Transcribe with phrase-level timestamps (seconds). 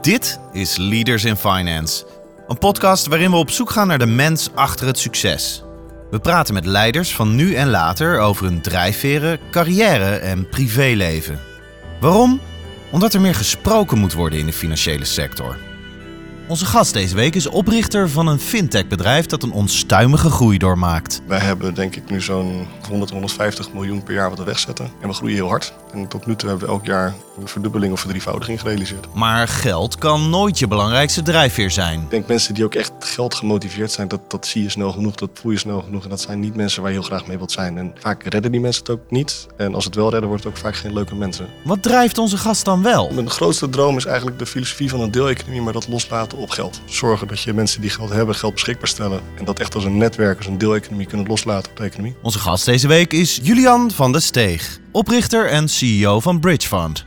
[0.00, 2.06] Dit is Leaders in Finance,
[2.48, 5.62] een podcast waarin we op zoek gaan naar de mens achter het succes.
[6.10, 11.40] We praten met leiders van nu en later over hun drijfveren, carrière en privéleven.
[12.00, 12.40] Waarom?
[12.90, 15.56] Omdat er meer gesproken moet worden in de financiële sector.
[16.48, 21.20] Onze gast deze week is oprichter van een fintech-bedrijf dat een onstuimige groei doormaakt.
[21.26, 24.90] Wij hebben denk ik nu zo'n 100, 150 miljoen per jaar wat we wegzetten.
[25.00, 25.72] En we groeien heel hard.
[25.92, 29.06] En tot nu toe hebben we elk jaar een verdubbeling of verdrievoudiging gerealiseerd.
[29.14, 32.00] Maar geld kan nooit je belangrijkste drijfveer zijn.
[32.00, 35.14] Ik denk mensen die ook echt geld gemotiveerd zijn, dat, dat zie je snel genoeg,
[35.14, 36.04] dat voel je snel genoeg.
[36.04, 37.78] En dat zijn niet mensen waar je heel graag mee wilt zijn.
[37.78, 39.46] En vaak redden die mensen het ook niet.
[39.56, 41.46] En als het wel redden, wordt het ook vaak geen leuke mensen.
[41.64, 43.10] Wat drijft onze gast dan wel?
[43.12, 46.80] Mijn grootste droom is eigenlijk de filosofie van een deeleconomie, maar dat loslaten op geld.
[46.84, 49.20] Zorgen dat je mensen die geld hebben, geld beschikbaar stellen.
[49.38, 52.16] En dat echt als een netwerk, als een deeleconomie kunnen loslaten op de economie.
[52.22, 57.04] Onze gast deze week is Julian van de Steeg, oprichter en CEO van Bridge Fund.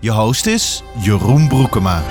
[0.00, 2.04] Je host is Jeroen Broekema.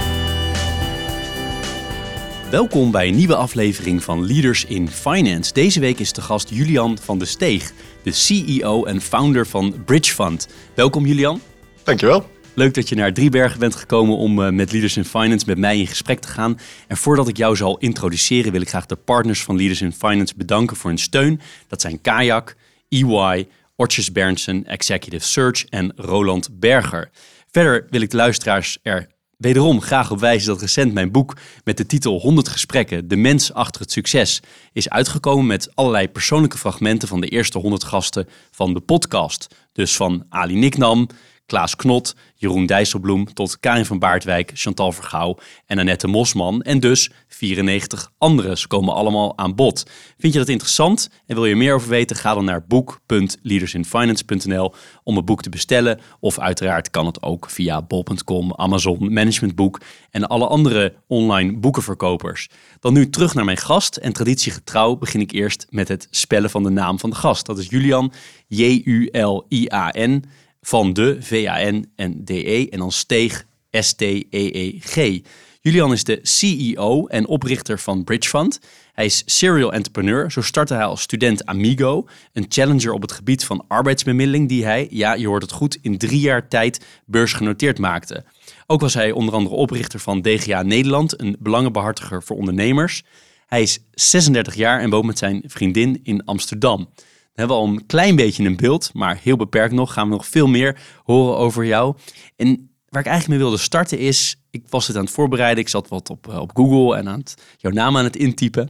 [2.50, 5.54] Welkom bij een nieuwe aflevering van Leaders in Finance.
[5.54, 7.72] Deze week is de gast Julian van de Steeg,
[8.04, 10.48] de CEO en founder van Bridge Fund.
[10.76, 11.42] Welkom Julian.
[11.84, 12.26] Dankjewel.
[12.54, 15.80] Leuk dat je naar Driebergen bent gekomen om eh, met Leaders in Finance met mij
[15.80, 16.60] in gesprek te gaan.
[16.88, 20.34] En voordat ik jou zal introduceren, wil ik graag de partners van Leaders in Finance
[20.38, 21.42] bedanken voor hun steun.
[21.68, 22.56] Dat zijn Kayak,
[22.90, 27.10] EY, Ortjes Berndsen, Executive Search en Roland Berger.
[27.52, 31.78] Verder wil ik de luisteraars er wederom graag op wijzen dat recent mijn boek met
[31.78, 34.42] de titel 100 gesprekken, de mens achter het succes,
[34.74, 39.56] is uitgekomen met allerlei persoonlijke fragmenten van de eerste 100 gasten van de podcast.
[39.74, 41.08] Dus van Ali Niknam,
[41.52, 46.62] Klaas Knot, Jeroen Dijsselbloem tot Karin van Baardwijk, Chantal Vergouw en Annette Mosman.
[46.62, 48.58] En dus 94 anderen.
[48.58, 49.90] Ze komen allemaal aan bod.
[50.18, 52.16] Vind je dat interessant en wil je meer over weten?
[52.16, 56.00] Ga dan naar boek.leadersinfinance.nl om het boek te bestellen.
[56.20, 62.50] Of uiteraard kan het ook via bol.com, Amazon, Managementboek en alle andere online boekenverkopers.
[62.80, 63.96] Dan nu terug naar mijn gast.
[63.96, 67.46] En traditiegetrouw begin ik eerst met het spellen van de naam van de gast.
[67.46, 68.14] Dat is Julian,
[68.48, 70.24] J-U-L-I-A-N
[70.62, 75.20] van de V-A-N en D-E en dan Steeg S-T-E-E-G.
[75.62, 78.60] Julian is de CEO en oprichter van Bridge Fund.
[78.94, 80.32] Hij is serial entrepreneur.
[80.32, 84.88] Zo startte hij als student Amigo, een challenger op het gebied van arbeidsbemiddeling die hij,
[84.90, 88.24] ja je hoort het goed, in drie jaar tijd beursgenoteerd maakte.
[88.68, 93.04] Ook was hij onder andere oprichter van DGA Nederland, een belangenbehartiger voor ondernemers.
[93.48, 96.90] Hij is 36 jaar en woont met zijn vriendin in Amsterdam
[97.34, 99.94] hebben we al een klein beetje een beeld, maar heel beperkt nog.
[99.94, 101.96] Gaan we nog veel meer horen over jou.
[102.36, 105.64] En waar ik eigenlijk mee wilde starten is, ik was het aan het voorbereiden.
[105.64, 108.70] Ik zat wat op, eh, op Google en aan het, jouw naam aan het intypen.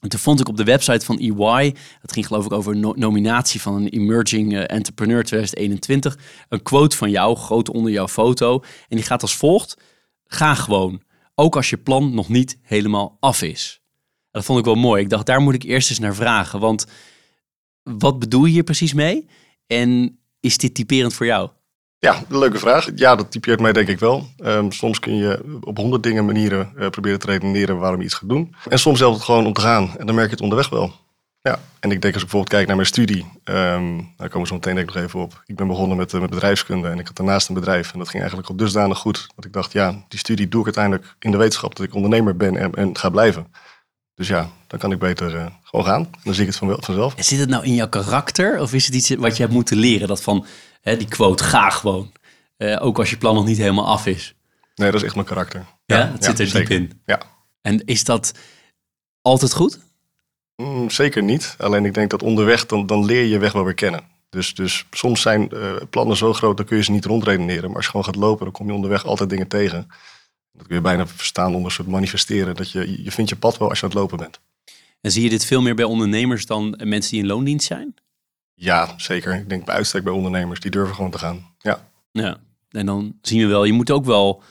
[0.00, 2.92] En toen vond ik op de website van EY, dat ging geloof ik over no
[2.96, 6.18] nominatie van een Emerging eh, Entrepreneur 2021,
[6.48, 8.62] een quote van jou, groot onder jouw foto.
[8.88, 9.76] En die gaat als volgt.
[10.26, 11.02] Ga gewoon,
[11.34, 13.80] ook als je plan nog niet helemaal af is.
[14.30, 15.02] dat vond ik wel mooi.
[15.02, 16.60] Ik dacht, daar moet ik eerst eens naar vragen.
[16.60, 16.86] Want
[17.84, 19.28] wat bedoel je hier precies mee?
[19.66, 21.50] En is dit typerend voor jou?
[21.98, 22.88] Ja, leuke vraag.
[22.94, 24.26] Ja, dat typeert mij denk ik wel.
[24.44, 28.14] Um, soms kun je op honderd dingen manieren uh, proberen te redeneren waarom je iets
[28.14, 28.54] gaat doen.
[28.68, 29.98] En soms helpt het gewoon om te gaan.
[29.98, 30.92] En dan merk je het onderweg wel.
[31.40, 34.46] Ja, en ik denk als ik bijvoorbeeld kijk naar mijn studie, um, daar komen we
[34.46, 35.42] zo meteen denk ik nog even op.
[35.46, 37.92] Ik ben begonnen met, uh, met bedrijfskunde en ik had daarnaast een bedrijf.
[37.92, 40.66] En dat ging eigenlijk al dusdanig goed dat ik dacht, ja, die studie doe ik
[40.66, 43.46] uiteindelijk in de wetenschap dat ik ondernemer ben en, en ga blijven.
[44.14, 46.10] Dus ja, dan kan ik beter uh, gewoon gaan.
[46.24, 47.14] Dan zie ik het van, vanzelf.
[47.16, 48.60] Zit het nou in jouw karakter?
[48.60, 50.08] Of is het iets wat je hebt moeten leren?
[50.08, 50.46] Dat van
[50.80, 52.12] hè, die quote, ga gewoon.
[52.58, 54.34] Uh, ook als je plan nog niet helemaal af is.
[54.74, 55.64] Nee, dat is echt mijn karakter.
[55.86, 56.68] Ja, ja het zit er zeker.
[56.68, 57.02] diep in.
[57.06, 57.20] Ja.
[57.62, 58.32] En is dat
[59.22, 59.78] altijd goed?
[60.56, 61.54] Mm, zeker niet.
[61.58, 64.02] Alleen ik denk dat onderweg, dan, dan leer je weg wel weer kennen.
[64.30, 67.66] Dus, dus soms zijn uh, plannen zo groot, dan kun je ze niet rondredeneren.
[67.66, 69.86] Maar als je gewoon gaat lopen, dan kom je onderweg altijd dingen tegen.
[70.52, 72.54] Dat kun je bijna verstaan onder een soort manifesteren.
[72.54, 74.40] Dat je, je vindt je pad wel als je aan het lopen bent.
[75.04, 77.94] En zie je dit veel meer bij ondernemers dan mensen die in loondienst zijn?
[78.54, 79.34] Ja, zeker.
[79.34, 80.60] Ik denk bij uitstek bij ondernemers.
[80.60, 81.54] Die durven gewoon te gaan.
[81.58, 81.88] Ja.
[82.12, 82.36] Ja.
[82.70, 84.44] En dan zien we wel, je moet ook wel een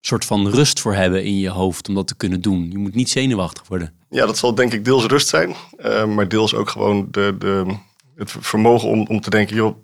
[0.00, 2.70] soort van rust voor hebben in je hoofd om dat te kunnen doen.
[2.70, 3.94] Je moet niet zenuwachtig worden.
[4.10, 5.54] Ja, dat zal denk ik deels rust zijn.
[5.78, 7.76] Uh, maar deels ook gewoon de, de,
[8.14, 9.76] het vermogen om, om te denken, joh,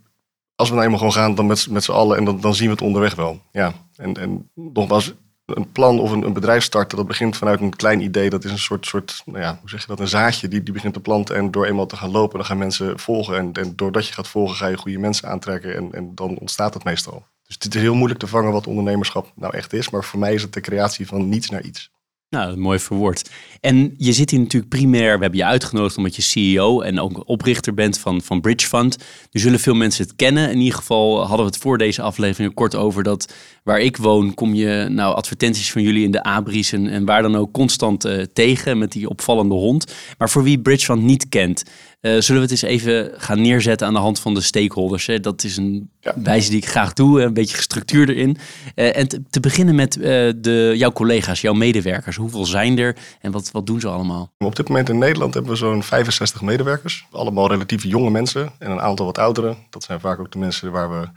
[0.54, 2.66] als we nou eenmaal gewoon gaan, dan met, met z'n allen en dan, dan zien
[2.66, 3.42] we het onderweg wel.
[3.52, 5.12] Ja, en, en nogmaals,
[5.56, 8.30] een plan of een, een, bedrijf starten, dat begint vanuit een klein idee.
[8.30, 10.74] Dat is een soort, soort nou ja, hoe zeg je dat, een zaadje die, die
[10.74, 11.36] begint te planten.
[11.36, 13.36] En door eenmaal te gaan lopen, dan gaan mensen volgen.
[13.36, 15.76] En, en doordat je gaat volgen, ga je goede mensen aantrekken.
[15.76, 17.26] En, en dan ontstaat het meestal.
[17.46, 19.90] Dus het is heel moeilijk te vangen wat ondernemerschap nou echt is.
[19.90, 21.90] Maar voor mij is het de creatie van niets naar iets.
[22.30, 23.30] Nou, mooi verwoord.
[23.60, 27.22] En je zit hier natuurlijk primair, we hebben je uitgenodigd omdat je CEO en ook
[27.28, 28.96] oprichter bent van, van Bridge Fund.
[29.30, 30.50] Nu zullen veel mensen het kennen.
[30.50, 33.34] In ieder geval hadden we het voor deze aflevering kort over dat
[33.64, 37.22] waar ik woon, kom je nou advertenties van jullie in de abris en, en waar
[37.22, 39.94] dan ook constant uh, tegen met die opvallende hond.
[40.18, 41.64] Maar voor wie Bridge Fund niet kent,
[42.00, 45.06] zullen we het eens even gaan neerzetten aan de hand van de stakeholders.
[45.06, 45.20] Hè?
[45.20, 46.14] Dat is een ja.
[46.22, 48.36] wijze die ik graag doe, een beetje gestructuurd erin.
[48.76, 52.16] Uh, en te, te, beginnen met de, jouw collega's, jouw medewerkers.
[52.16, 54.32] Hoeveel zijn er en wat, wat doen ze allemaal?
[54.38, 57.06] Op dit moment in Nederland hebben we zo'n 65 medewerkers.
[57.10, 59.56] Allemaal relatief jonge mensen en een aantal wat ouderen.
[59.70, 61.08] Dat zijn vaak ook de mensen waar we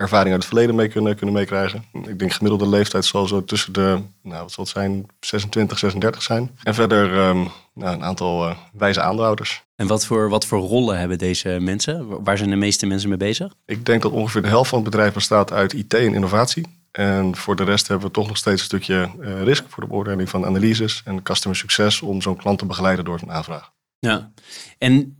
[0.00, 1.84] ervaring uit het verleden mee kunnen, kunnen meekrijgen.
[1.92, 6.22] Ik denk gemiddelde leeftijd zal zo tussen de, nou wat zal het zijn, 26, 36
[6.22, 6.50] zijn.
[6.62, 9.62] En verder um, nou, een aantal uh, wijze aandeelhouders.
[9.76, 12.24] En wat voor, wat voor rollen hebben deze mensen?
[12.24, 13.54] Waar zijn de meeste mensen mee bezig?
[13.66, 16.66] Ik denk dat ongeveer de helft van het bedrijf bestaat uit IT en innovatie.
[16.90, 19.88] En voor de rest hebben we toch nog steeds een stukje uh, risk voor de
[19.88, 23.72] beoordeling van analyses en customer succes om zo'n klant te begeleiden door een aanvraag.
[23.98, 24.32] Ja,
[24.78, 25.19] en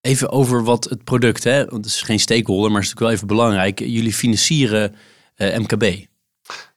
[0.00, 1.58] Even over wat het product, hè?
[1.64, 3.78] want het is geen stakeholder, maar het is natuurlijk wel even belangrijk.
[3.78, 4.96] Jullie financieren
[5.34, 6.08] eh, MKB.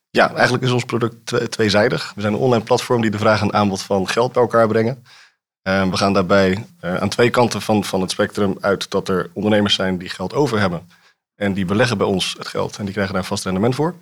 [0.10, 2.12] Ja, eigenlijk is ons product tweezijdig.
[2.16, 5.04] We zijn een online platform die de vraag en aanbod van geld bij elkaar brengen.
[5.64, 9.74] We gaan daarbij uh, aan twee kanten van, van het spectrum uit dat er ondernemers
[9.74, 10.90] zijn die geld over hebben.
[11.36, 13.96] En die beleggen bij ons het geld en die krijgen daar vast rendement voor.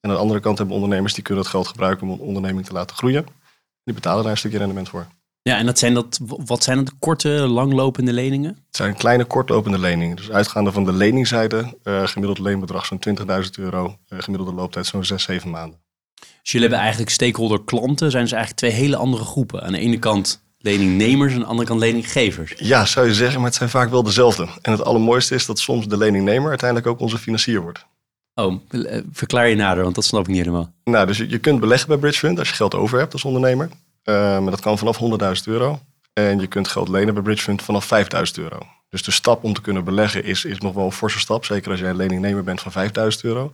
[0.00, 2.66] En aan de andere kant hebben ondernemers die kunnen het geld gebruiken om een onderneming
[2.66, 3.26] te laten groeien.
[3.84, 5.06] Die betalen daar een stukje rendement voor.
[5.42, 6.94] Ja, en dat zijn dat, wat zijn dat?
[6.98, 8.50] Korte, langlopende leningen?
[8.66, 10.16] Het zijn kleine, kortlopende leningen.
[10.16, 15.04] Dus uitgaande van de leningzijde, uh, gemiddeld leenbedrag zo'n 20.000 euro, uh, gemiddelde looptijd zo'n
[15.04, 15.78] 6, 7 maanden.
[16.42, 19.62] Dus jullie hebben eigenlijk stakeholder klanten, zijn dus eigenlijk twee hele andere groepen.
[19.62, 22.54] Aan de ene kant leningnemers en aan de andere kant leninggevers.
[22.56, 24.48] Ja, zou je zeggen, maar het zijn vaak wel dezelfde.
[24.62, 27.86] En het allermooiste is dat soms de leningnemer uiteindelijk ook onze financier wordt.
[28.34, 30.72] Oh, eh, verklaar je nader, want dat snap ik niet helemaal.
[30.84, 33.24] Nou, dus je, je kunt beleggen bij Bridge Fund als je geld over hebt als
[33.24, 33.68] ondernemer.
[34.04, 35.80] Maar dat kan vanaf 100.000 euro.
[36.12, 38.58] En je kunt geld lenen bij Bridge Fund vanaf 5000 euro.
[38.88, 41.44] Dus de stap om te kunnen beleggen is, is nog wel een forse stap.
[41.44, 43.52] Zeker als jij een leningnemer bent van 5000 euro.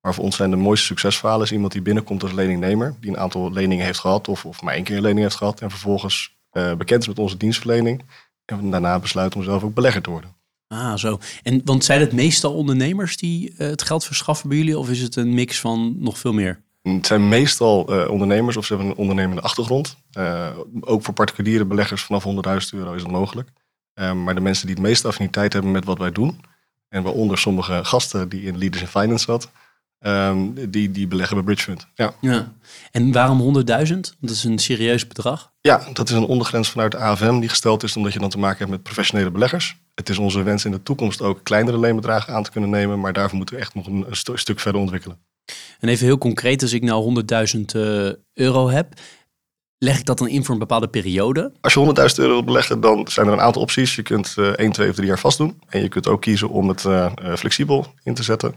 [0.00, 2.94] Maar voor ons zijn de mooiste succesverhalen is iemand die binnenkomt als leningnemer.
[3.00, 5.60] Die een aantal leningen heeft gehad of, of maar één keer een lening heeft gehad.
[5.60, 8.04] En vervolgens uh, bekend is met onze dienstverlening.
[8.44, 10.34] En daarna besluit om zelf ook belegger te worden.
[10.68, 11.18] Ah, zo.
[11.42, 14.78] En want zijn het meestal ondernemers die uh, het geld verschaffen bij jullie?
[14.78, 16.62] Of is het een mix van nog veel meer?
[16.82, 19.96] Het zijn meestal uh, ondernemers of ze hebben een ondernemende achtergrond.
[20.18, 20.48] Uh,
[20.80, 22.30] ook voor particuliere beleggers vanaf 100.000
[22.70, 23.48] euro is dat mogelijk.
[23.94, 26.40] Uh, maar de mensen die het meeste affiniteit hebben met wat wij doen,
[26.88, 29.50] en waaronder sommige gasten die in Leaders in Finance zat,
[29.98, 31.86] um, die, die beleggen bij Bridge Fund.
[31.94, 32.14] Ja.
[32.20, 32.52] ja.
[32.90, 33.62] En waarom 100.000?
[34.20, 35.52] Dat is een serieus bedrag?
[35.60, 38.38] Ja, dat is een ondergrens vanuit de AFM die gesteld is omdat je dan te
[38.38, 39.76] maken hebt met professionele beleggers.
[39.94, 43.12] Het is onze wens in de toekomst ook kleinere leenbedragen aan te kunnen nemen, maar
[43.12, 45.18] daarvoor moeten we echt nog een, een st stuk verder ontwikkelen.
[45.80, 47.24] En even heel concreet, als ik nou
[47.54, 48.94] 100.000 uh, euro heb,
[49.78, 51.52] leg ik dat dan in voor een bepaalde periode?
[51.60, 53.94] Als je 100.000 euro wilt beleggen, dan zijn er een aantal opties.
[53.94, 55.60] Je kunt uh, 1, 2 of 3 jaar vast doen.
[55.68, 58.54] En je kunt ook kiezen om het uh, flexibel in te zetten.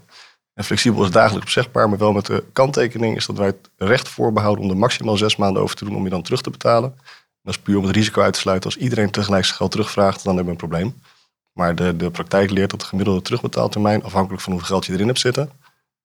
[0.53, 4.07] En flexibel is dagelijks opzegbaar, maar wel met de kanttekening is dat wij het recht
[4.07, 6.93] voorbehouden om er maximaal zes maanden over te doen om je dan terug te betalen.
[7.41, 8.69] dat is puur om het risico uit te sluiten.
[8.69, 11.01] Als iedereen tegelijk zijn geld terugvraagt, dan hebben we een probleem.
[11.53, 15.07] Maar de, de praktijk leert dat de gemiddelde terugbetaaltermijn, afhankelijk van hoeveel geld je erin
[15.07, 15.49] hebt zitten,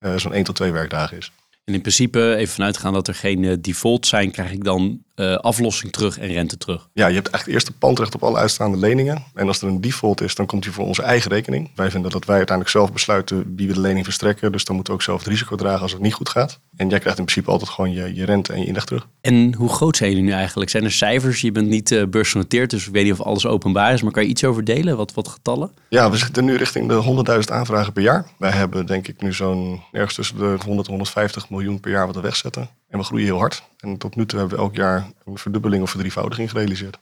[0.01, 1.33] zo'n 1 tot 2 werkdagen is.
[1.71, 5.35] En in principe, even vanuitgaan dat er geen uh, default zijn, krijg ik dan uh,
[5.35, 6.89] aflossing terug en rente terug.
[6.93, 9.25] Ja, je hebt echt eerst de pandrecht op alle uitstaande leningen.
[9.35, 11.71] En als er een default is, dan komt die voor onze eigen rekening.
[11.75, 14.53] Wij vinden dat wij uiteindelijk zelf besluiten wie we de lening verstrekken.
[14.53, 16.61] Dus dan moeten we ook zelf het risico dragen als het niet goed gaat.
[16.77, 19.07] En jij krijgt in principe altijd gewoon je, je rente en je inleg terug.
[19.21, 20.71] En hoe groot zijn jullie nu eigenlijk?
[20.71, 21.41] Zijn er cijfers?
[21.41, 24.03] Je bent niet uh, beursgenoteerd, dus ik weet niet of alles openbaar is.
[24.03, 24.97] Maar kan je iets over delen?
[24.97, 25.71] Wat, wat getallen?
[25.89, 28.27] Ja, we zitten nu richting de 100.000 aanvragen per jaar.
[28.39, 32.07] Wij hebben denk ik nu zo'n ergens tussen de 100 en 150 miljoen per jaar
[32.07, 32.69] wat we wegzetten.
[32.89, 33.63] En we groeien heel hard.
[33.79, 36.99] En tot nu toe hebben we elk jaar een verdubbeling of verdrievoudiging gerealiseerd.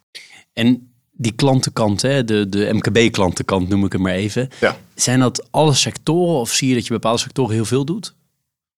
[0.52, 4.50] En die klantenkant, hè, de, de MKB-klantenkant noem ik het maar even.
[4.60, 4.76] Ja.
[4.94, 8.14] Zijn dat alle sectoren of zie je dat je bepaalde sectoren heel veel doet?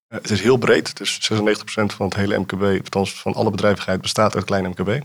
[0.09, 0.97] Uh, het is heel breed.
[0.97, 1.35] Dus 96%
[1.65, 5.03] van het hele MKB, althans van alle bedrijvigheid, bestaat uit klein MKB.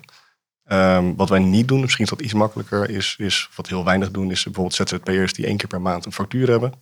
[0.71, 4.11] Um, wat wij niet doen, misschien is dat iets makkelijker, is, is wat heel weinig
[4.11, 6.73] doen, is bijvoorbeeld ZZP'ers die één keer per maand een factuur hebben.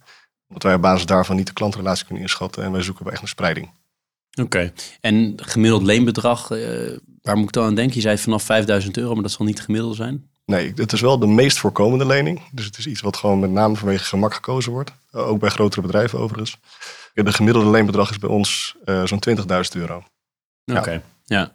[0.48, 3.22] Omdat wij op basis daarvan niet de klantrelatie kunnen inschatten en wij zoeken wel echt
[3.22, 3.70] een spreiding.
[4.36, 4.74] Oké, okay.
[5.02, 7.96] en gemiddeld leenbedrag, uh, waar moet ik dan aan denken?
[7.96, 10.28] Je zei vanaf 5000 euro, maar dat zal niet gemiddeld zijn?
[10.46, 12.42] Nee, het is wel de meest voorkomende lening.
[12.52, 14.92] Dus het is iets wat gewoon met name vanwege gemak gekozen wordt.
[15.12, 16.58] Ook bij grotere bedrijven overigens.
[17.14, 20.04] De gemiddelde leenbedrag is bij ons uh, zo'n 20.000 euro.
[20.66, 20.94] Oké, okay.
[20.94, 21.02] ja.
[21.40, 21.54] ja.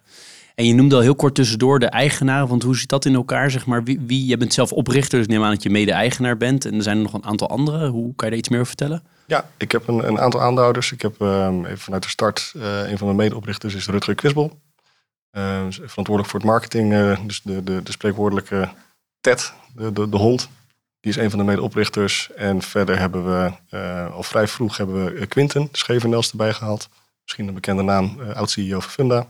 [0.59, 3.51] En je noemde al heel kort tussendoor de eigenaren, want hoe zit dat in elkaar?
[3.51, 6.65] Zeg maar, wie, wie, je bent zelf oprichter, dus neem aan dat je mede-eigenaar bent.
[6.65, 7.91] En er zijn er nog een aantal anderen.
[7.91, 9.03] Hoe kan je daar iets meer over vertellen?
[9.27, 10.93] Ja, ik heb een, een aantal aandeelhouders.
[10.93, 14.59] Ik heb um, even vanuit de start, uh, een van mijn medeoprichters is Rutger Kwisbel.
[15.33, 18.69] Uh, verantwoordelijk voor het marketing, uh, dus de, de, de spreekwoordelijke
[19.21, 20.49] Ted, de, de, de hond.
[21.01, 22.31] Die is een van de medeoprichters.
[22.37, 26.89] En verder hebben we uh, al vrij vroeg hebben we Quinten Schevenels erbij gehaald.
[27.23, 29.27] Misschien een bekende naam, oud-CEO van Funda.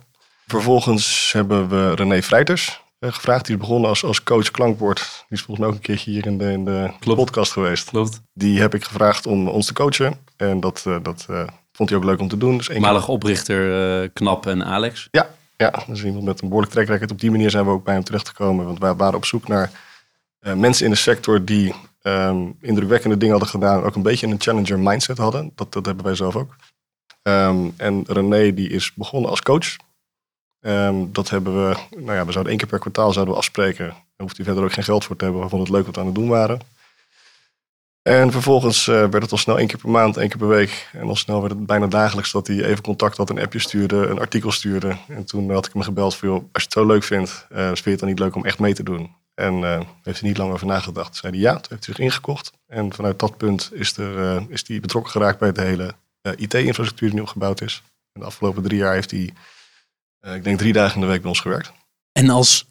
[0.48, 3.46] Vervolgens hebben we René Vrijters gevraagd.
[3.46, 4.98] Die is begonnen als, als coach klankbord.
[4.98, 7.90] Die is volgens mij ook een keertje hier in de, in de podcast geweest.
[7.90, 8.20] Klopt.
[8.34, 10.18] Die heb ik gevraagd om ons te coachen.
[10.36, 11.26] En dat, dat
[11.72, 12.56] vond hij ook leuk om te doen.
[12.56, 15.08] Dus Malig oprichter Knap en Alex.
[15.10, 17.94] Ja, ja, dus iemand met een behoorlijk track Op die manier zijn we ook bij
[17.94, 18.66] hem terechtgekomen.
[18.66, 19.70] Want wij waren op zoek naar
[20.40, 23.82] uh, mensen in de sector die um, indrukwekkende dingen hadden gedaan.
[23.82, 25.52] Ook een beetje een challenger mindset hadden.
[25.54, 26.56] Dat, dat hebben wij zelf ook.
[27.22, 29.76] Um, en René die is begonnen als coach.
[30.60, 33.86] Um, dat hebben we, nou ja, we zouden één keer per kwartaal zouden we afspreken.
[33.86, 35.42] Daar hoeft hij verder ook geen geld voor te hebben.
[35.42, 36.60] We vonden het leuk wat we aan het doen waren.
[38.02, 40.88] En vervolgens uh, werd het al snel één keer per maand, één keer per week.
[40.92, 43.96] En al snel werd het bijna dagelijks dat hij even contact had, een appje stuurde,
[43.96, 44.96] een artikel stuurde.
[45.08, 47.84] En toen had ik hem gebeld voor, als je het zo leuk vindt, uh, vind
[47.84, 49.14] je het dan niet leuk om echt mee te doen?
[49.34, 51.16] En uh, heeft hij niet lang over nagedacht.
[51.16, 52.52] Zei hij ja, toen heeft hij zich ingekocht.
[52.66, 55.94] En vanuit dat punt is, er, is hij betrokken geraakt bij de hele
[56.36, 57.82] IT-infrastructuur die nu opgebouwd is.
[58.12, 59.32] En de afgelopen drie jaar heeft hij,
[60.20, 61.72] ik denk drie dagen in de week bij ons gewerkt.
[62.12, 62.68] En als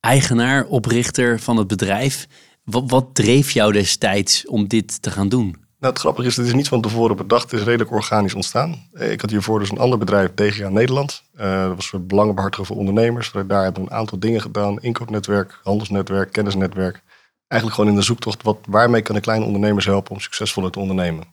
[0.00, 2.26] eigenaar, oprichter van het bedrijf,
[2.64, 5.56] wat, wat dreef jou destijds om dit te gaan doen?
[5.78, 7.50] Nou, het grappige is, het is niet van tevoren bedacht.
[7.50, 8.88] Het is redelijk organisch ontstaan.
[8.92, 11.22] Eh, ik had hiervoor dus een ander bedrijf, DGA Nederland.
[11.36, 13.32] Uh, dat was voor belangenbehartigen voor ondernemers.
[13.32, 14.80] Daar hebben we een aantal dingen gedaan.
[14.80, 17.02] Inkoopnetwerk, handelsnetwerk, kennisnetwerk.
[17.48, 20.78] Eigenlijk gewoon in de zoektocht, wat, waarmee kan ik kleine ondernemers helpen om succesvoller te
[20.78, 21.24] ondernemen?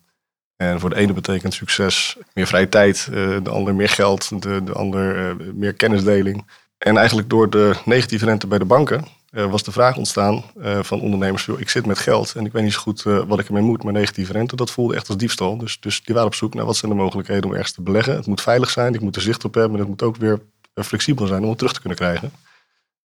[0.70, 4.63] En voor de ene betekent succes meer vrije tijd, uh, de ander meer geld, de,
[4.63, 6.46] de ander meer kennisdeling.
[6.77, 10.43] En eigenlijk door de negatieve rente bij de banken uh, was de vraag ontstaan
[10.82, 13.63] van ondernemers: ik zit met geld en ik weet niet zo goed wat ik ermee
[13.63, 15.58] moet, maar negatieve rente, dat voelde echt als diefstal.
[15.58, 18.15] Dus, dus die waren op zoek naar wat zijn de mogelijkheden om ergens te beleggen.
[18.15, 20.39] Het moet veilig zijn, ik moet er zicht op hebben, en het moet ook weer
[20.74, 22.32] flexibel zijn om het terug te kunnen krijgen.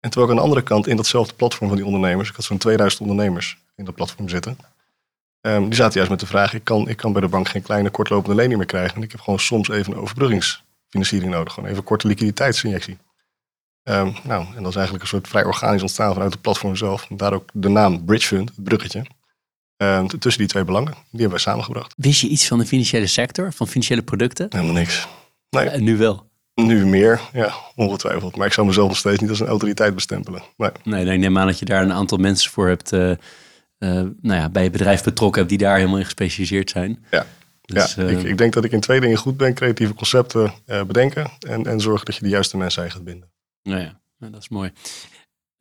[0.01, 2.45] En terwijl ik aan de andere kant in datzelfde platform van die ondernemers, ik had
[2.45, 4.57] zo'n 2000 ondernemers in dat platform zitten,
[5.47, 7.63] um, die zaten juist met de vraag: ik kan, ik kan bij de bank geen
[7.63, 8.97] kleine kortlopende lening meer krijgen.
[8.97, 12.99] En ik heb gewoon soms even een overbruggingsfinanciering nodig, gewoon even een korte liquiditeitsinjectie.
[13.89, 17.07] Um, nou, en dat is eigenlijk een soort vrij organisch ontstaan vanuit het platform zelf.
[17.09, 19.05] Daar ook de naam Bridge Fund, het bruggetje.
[19.77, 21.95] Um, tussen die twee belangen, die hebben wij samengebracht.
[21.97, 24.47] Wist je iets van de financiële sector, van financiële producten?
[24.51, 25.09] Helemaal niks.
[25.51, 25.69] Nee.
[25.69, 26.31] En nu wel?
[26.55, 28.37] Nu meer, ja, ongetwijfeld.
[28.37, 30.43] Maar ik zou mezelf nog steeds niet als een autoriteit bestempelen.
[30.57, 33.11] Nee, nee, nee ik neem aan dat je daar een aantal mensen voor hebt, uh,
[33.11, 33.17] uh,
[33.79, 37.05] nou ja, bij je bedrijf betrokken hebt die daar helemaal in gespecialiseerd zijn.
[37.11, 37.27] Ja,
[37.63, 39.55] dus, ja, uh, ik, ik, denk dat ik in twee dingen goed ben.
[39.55, 43.31] Creatieve concepten bedenken en, en zorgen dat je de juiste mensen aan gaat binden.
[43.63, 44.73] Nou ja, dat is mooi.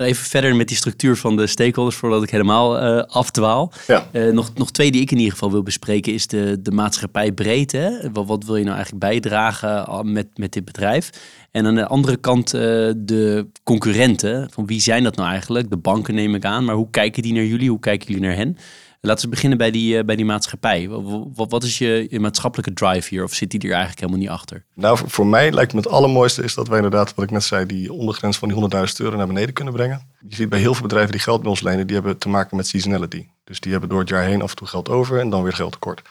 [0.03, 3.71] Even verder met die structuur van de stakeholders, voordat ik helemaal uh, afdwaal.
[3.87, 4.07] Ja.
[4.11, 7.31] Uh, nog, nog twee die ik in ieder geval wil bespreken, is de, de maatschappij
[7.31, 8.09] breedte.
[8.13, 11.09] Wat, wat wil je nou eigenlijk bijdragen met, met dit bedrijf?
[11.51, 12.61] En aan de andere kant uh,
[12.97, 14.49] de concurrenten.
[14.51, 15.69] Van wie zijn dat nou eigenlijk?
[15.69, 17.69] De banken neem ik aan, maar hoe kijken die naar jullie?
[17.69, 18.57] Hoe kijken jullie naar hen?
[19.05, 20.89] Laten we beginnen bij die, uh, bij die maatschappij.
[21.35, 23.23] Wat, is je, maatschappelijke drive hier?
[23.23, 24.63] Of zit die er eigenlijk helemaal niet achter?
[24.73, 27.65] Nou, voor, mij lijkt me het allermooiste is dat wij inderdaad, wat ik net zei,
[27.65, 30.07] die ondergrens van die 100.000 euro naar beneden kunnen brengen.
[30.27, 32.57] Je ziet bij heel veel bedrijven die geld bij ons lenen, die hebben te maken
[32.57, 33.27] met seasonality.
[33.43, 35.53] Dus die hebben door het jaar heen af en toe geld over en dan weer
[35.53, 36.01] geld tekort.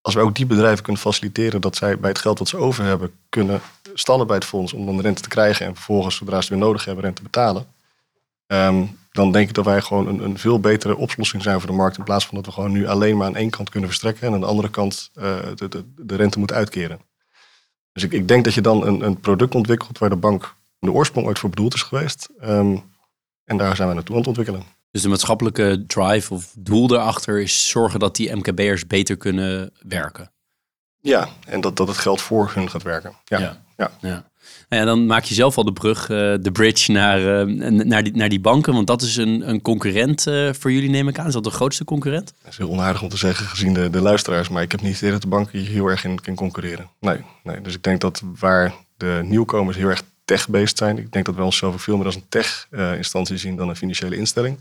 [0.00, 2.84] Als we ook die bedrijven kunnen faciliteren dat zij bij het geld wat ze over
[2.84, 3.60] hebben, kunnen
[3.94, 6.84] stallen bij het fonds om dan rente te krijgen en vervolgens, zodra ze weer nodig
[6.84, 7.66] hebben, rente betalen.
[8.46, 11.76] Um, dan denk ik dat wij gewoon een, een, veel betere oplossing zijn voor de
[11.76, 11.98] markt.
[11.98, 14.34] In plaats van dat we gewoon nu alleen maar aan één kant kunnen verstrekken en
[14.34, 17.00] aan de andere kant uh, de, de, de, rente moeten uitkeren.
[17.92, 20.92] Dus ik, ik, denk dat je dan een, een, product ontwikkelt waar de bank de
[20.92, 22.28] oorsprong ooit voor bedoeld is geweest.
[22.42, 22.82] Um,
[23.44, 24.62] en daar zijn we naartoe aan het ontwikkelen.
[24.90, 30.32] Dus de maatschappelijke drive of doel daarachter is zorgen dat die MKB'ers beter kunnen werken.
[31.00, 33.16] Ja, en dat, dat het geld voor hun gaat werken.
[33.24, 33.38] Ja.
[33.38, 33.62] ja.
[33.76, 33.90] ja.
[34.00, 34.29] ja.
[34.68, 38.02] Nou ja, dan maak je zelf al de brug, uh, de bridge naar, uh, naar,
[38.02, 38.74] die, naar die banken.
[38.74, 41.26] Want dat is een, een concurrent uh, voor jullie, neem ik aan.
[41.26, 42.32] Is dat de grootste concurrent?
[42.42, 44.48] Dat is heel onaardig om te zeggen, gezien de, de luisteraars.
[44.48, 46.90] Maar ik heb niet idee dat de banken hier heel erg in, in concurreren.
[47.00, 50.98] Nee, nee, dus ik denk dat waar de nieuwkomers heel erg tech-based zijn.
[50.98, 54.58] Ik denk dat we onszelf veel meer als een tech-instantie zien dan een financiële instelling.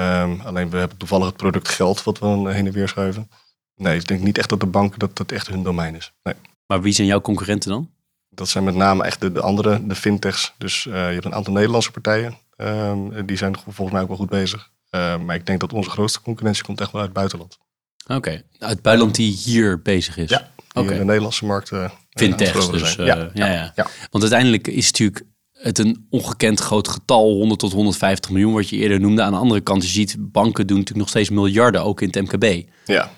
[0.00, 3.30] Um, alleen we hebben toevallig het product geld wat we dan heen en weer schuiven.
[3.76, 6.12] Nee, ik denk niet echt dat de banken dat, dat echt hun domein is.
[6.22, 6.34] Nee.
[6.66, 7.90] Maar wie zijn jouw concurrenten dan?
[8.34, 10.54] Dat zijn met name echt de, de andere, de fintechs.
[10.58, 12.38] Dus uh, je hebt een aantal Nederlandse partijen.
[12.56, 14.70] Um, die zijn volgens mij ook wel goed bezig.
[14.90, 17.58] Uh, maar ik denk dat onze grootste concurrentie komt echt wel uit het buitenland.
[18.04, 18.44] Oké, okay.
[18.58, 20.30] uit het buitenland die hier bezig is?
[20.30, 20.92] Ja, die okay.
[20.92, 22.94] in de Nederlandse markt uh, Fintechs dus.
[22.94, 27.60] Ja, ja, ja, ja, Want uiteindelijk is het natuurlijk het een ongekend groot getal, 100
[27.60, 29.22] tot 150 miljoen, wat je eerder noemde.
[29.22, 32.32] Aan de andere kant, je ziet banken doen natuurlijk nog steeds miljarden, ook in het
[32.32, 32.68] MKB.
[32.84, 33.10] Ja.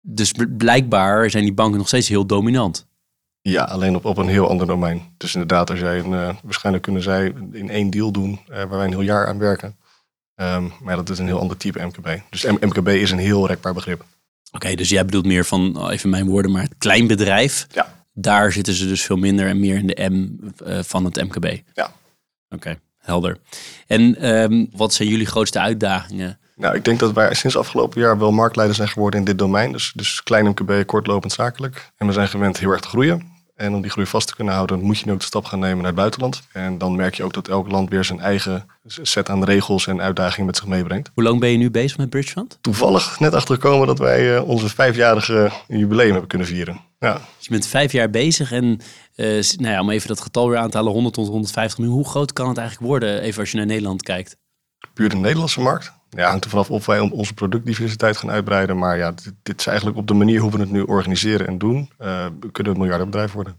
[0.00, 2.86] Dus blijkbaar zijn die banken nog steeds heel dominant.
[3.48, 5.02] Ja, alleen op, op een heel ander domein.
[5.16, 8.68] Dus inderdaad, als jij een, uh, waarschijnlijk kunnen zij in één deal doen uh, waar
[8.68, 9.76] wij een heel jaar aan werken.
[10.40, 12.20] Um, maar dat is een heel ander type MKB.
[12.30, 14.00] Dus MKB is een heel rekbaar begrip.
[14.00, 17.66] Oké, okay, dus jij bedoelt meer van, oh, even mijn woorden, maar het kleinbedrijf.
[17.70, 17.94] Ja.
[18.12, 21.44] Daar zitten ze dus veel minder en meer in de M uh, van het MKB.
[21.74, 21.84] Ja.
[21.84, 21.94] Oké,
[22.54, 23.38] okay, helder.
[23.86, 26.38] En um, wat zijn jullie grootste uitdagingen?
[26.56, 29.72] Nou, ik denk dat wij sinds afgelopen jaar wel marktleider zijn geworden in dit domein.
[29.72, 31.92] Dus, dus klein MKB, kortlopend zakelijk.
[31.96, 33.36] En we zijn gewend heel erg te groeien.
[33.58, 35.58] En om die groei vast te kunnen houden, moet je nu ook de stap gaan
[35.58, 36.42] nemen naar het buitenland.
[36.52, 40.00] En dan merk je ook dat elk land weer zijn eigen set aan regels en
[40.00, 41.10] uitdagingen met zich meebrengt.
[41.14, 42.58] Hoe lang ben je nu bezig met Bridgefund?
[42.60, 46.80] Toevallig net achtergekomen dat wij uh, onze vijfjarige jubileum hebben kunnen vieren.
[46.98, 47.12] Ja.
[47.12, 50.58] Dus je bent vijf jaar bezig en uh, nou ja, om even dat getal weer
[50.58, 51.96] aan te halen, 100 tot 150 miljoen.
[51.96, 54.36] Hoe groot kan het eigenlijk worden, even als je naar Nederland kijkt?
[54.94, 55.92] Puur de Nederlandse markt?
[56.10, 58.78] Ja, hangt er vanaf of wij onze productdiversiteit gaan uitbreiden.
[58.78, 61.58] Maar ja, dit, dit, is eigenlijk op de manier hoe we het nu organiseren en
[61.58, 63.56] doen, uh, kunnen we een miljardenbedrijf worden.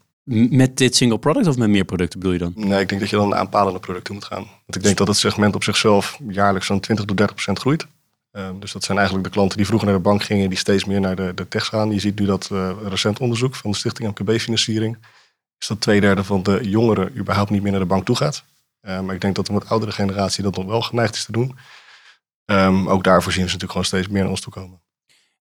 [0.50, 2.54] Met dit single product of met meer producten bedoel je dan?
[2.56, 4.44] Nee, ik denk dat je dan naar aanpalende producten moet gaan.
[4.44, 7.88] Want ik denk dat het segment op zichzelf jaarlijks zo'n 20 tot 30 procent groeit.
[8.34, 10.86] Uh, dus dat zijn eigenlijk de klanten die vroeger naar de bank gingen, die steeds
[10.86, 11.92] meer naar de, de techs gaan.
[11.92, 14.98] Je ziet nu dat uh, recent onderzoek van de Stichting MKB-financiering,
[15.60, 18.44] is dat twee derde van de jongeren überhaupt niet meer naar de bank toe gaat.
[18.82, 21.32] Uh, maar ik denk dat de wat oudere generatie dat nog wel geneigd is te
[21.32, 21.56] doen.
[22.52, 24.82] Um, ook daarvoor zien ze natuurlijk gewoon steeds meer naar ons toe komen.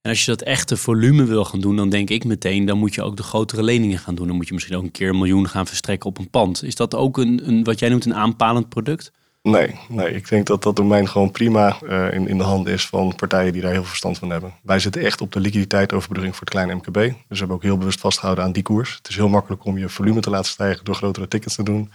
[0.01, 2.95] En als je dat echte volume wil gaan doen, dan denk ik meteen, dan moet
[2.95, 4.27] je ook de grotere leningen gaan doen.
[4.27, 6.63] Dan moet je misschien ook een keer een miljoen gaan verstrekken op een pand.
[6.63, 9.13] Is dat ook een, een wat jij noemt een aanpalend product?
[9.43, 12.87] Nee, nee, ik denk dat dat domein gewoon prima uh, in, in de handen is
[12.87, 14.55] van partijen die daar heel veel verstand van hebben.
[14.63, 16.95] Wij zitten echt op de liquiditeitoverbrugging voor het kleine MKB.
[16.95, 18.95] Dus we hebben ook heel bewust vastgehouden aan die koers.
[18.95, 21.91] Het is heel makkelijk om je volume te laten stijgen door grotere tickets te doen.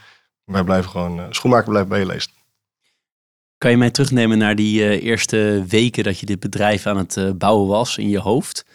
[0.45, 2.31] Wij blijven gewoon, uh, schoenmaker blijft bij je leest.
[3.63, 7.15] Kan je mij terugnemen naar die uh, eerste weken dat je dit bedrijf aan het
[7.15, 8.65] uh, bouwen was in je hoofd?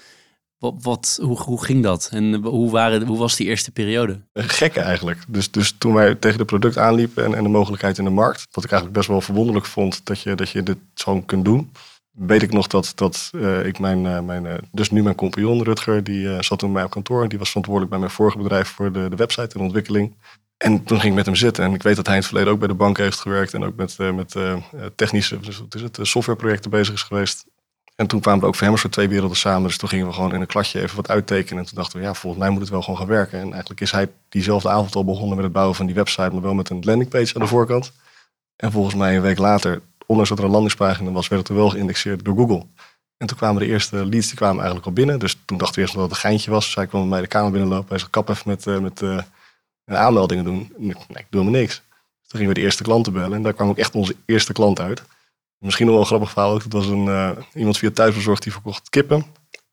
[0.58, 4.20] Wat, wat, hoe, ging dat en hoe, waren, hoe was die eerste periode?
[4.34, 5.24] Gekke eigenlijk.
[5.28, 8.46] Dus, dus toen wij tegen de product aanliepen en, en de mogelijkheid in de markt,
[8.50, 11.72] wat ik eigenlijk best wel verwonderlijk vond dat je, dat je dit zo kunt doen,
[12.18, 16.42] weet ik nog dat, dat uh, ik mijn, mijn dus nu mijn compagnon Rutger, die
[16.42, 17.28] zat toen bij mij op kantoor.
[17.28, 20.14] Die was verantwoordelijk bij mijn vorige bedrijf voor de, de website en ontwikkeling.
[20.56, 21.64] En toen ging ik met hem zitten.
[21.64, 23.54] En ik weet dat hij in het verleden ook bij de bank heeft gewerkt.
[23.54, 24.36] En ook met, met
[24.96, 27.46] technische dus is het, softwareprojecten bezig is geweest.
[27.98, 29.62] En toen kwamen we ook voor hem zo twee werelden samen.
[29.62, 31.58] Dus toen gingen we gewoon in een kladje even wat uittekenen.
[31.58, 33.38] En toen dachten we, ja, volgens mij moet het wel gewoon gaan werken.
[33.38, 36.30] En eigenlijk is hij diezelfde avond al begonnen met het bouwen van die website.
[36.30, 37.92] Maar wel met een landingpage aan de voorkant.
[38.56, 41.70] En volgens mij een week later, ondanks dat er een landingspagina was, werd het wel
[41.70, 42.66] geïndexeerd door Google.
[43.16, 45.18] En toen kwamen de eerste leads, die kwamen eigenlijk al binnen.
[45.18, 46.64] Dus toen dachten we eerst dat het een geintje was.
[46.64, 47.88] Dus hij kwam bij mij de kamer binnenlopen.
[47.88, 49.02] Hij zei, kap even met...
[49.02, 49.18] Uh,
[49.88, 50.72] met aanmeldingen doen.
[50.76, 51.74] Nee, ik doe helemaal niks.
[51.74, 54.52] Dus toen gingen we de eerste klanten bellen en daar kwam ook echt onze eerste
[54.52, 55.02] klant uit.
[55.58, 56.62] Misschien nog wel een grappig verhaal ook.
[56.62, 59.24] Dat was een, uh, iemand via thuisbezorgd die verkocht kippen.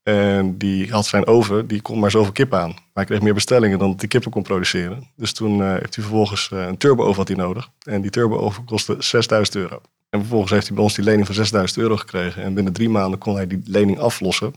[0.04, 2.70] En die had zijn oven, die kon maar zoveel kippen aan.
[2.70, 5.12] Maar hij kreeg meer bestellingen dan die kippen kon produceren.
[5.16, 7.70] Dus toen heeft hij vervolgens een turbo-oven had hij nodig.
[7.84, 9.82] En die turbo-oven kostte 6000 euro.
[10.16, 12.44] En vervolgens heeft hij bij ons die lening van 6000 euro gekregen.
[12.44, 14.54] En binnen drie maanden kon hij die lening aflossen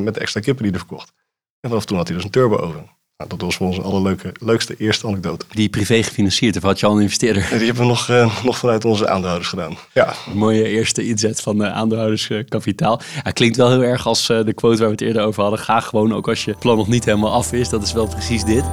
[0.00, 1.12] met de extra kippen die hij verkocht.
[1.60, 2.90] En vanaf toen had hij dus een turbo-oven.
[3.16, 5.46] Nou, dat was voor ons een allerleuke, leukste eerste anekdote.
[5.50, 7.46] Die privé gefinancierd of had je al een investeerder?
[7.48, 9.76] Die hebben we nog, uh, nog vanuit onze aandeelhouders gedaan.
[9.92, 10.14] Ja.
[10.30, 13.00] Een mooie eerste inzet van de aandeelhouderskapitaal.
[13.04, 15.60] Hij klinkt wel heel erg als uh, de quote waar we het eerder over hadden.
[15.60, 17.68] Ga gewoon ook als je plan nog niet helemaal af is.
[17.68, 18.64] Dat is wel precies dit.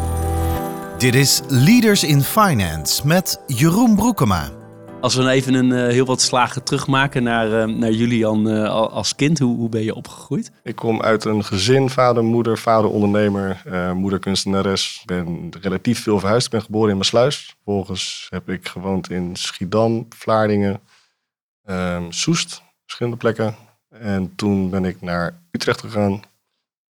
[0.97, 4.58] Dit is Leaders in Finance met Jeroen Broekema.
[5.01, 9.15] Als we even een uh, heel wat slagen terugmaken naar, uh, naar Julian uh, als
[9.15, 10.51] kind, hoe, hoe ben je opgegroeid?
[10.63, 13.61] Ik kom uit een gezin, vader, moeder, vader ondernemer,
[13.95, 14.97] moeder kunstenares.
[15.01, 16.45] Ik ben relatief veel verhuisd.
[16.45, 17.55] Ik ben geboren in Maasluis.
[17.55, 20.81] Vervolgens heb ik gewoond in Schiedam, Vlaardingen,
[21.65, 23.55] um, Soest, verschillende plekken.
[23.89, 26.21] En toen ben ik naar Utrecht gegaan,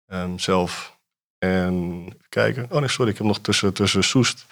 [0.07, 0.97] um, zelf.
[1.39, 2.67] En kijken.
[2.71, 4.47] Oh nee, sorry, ik heb nog tussen, tussen Soest.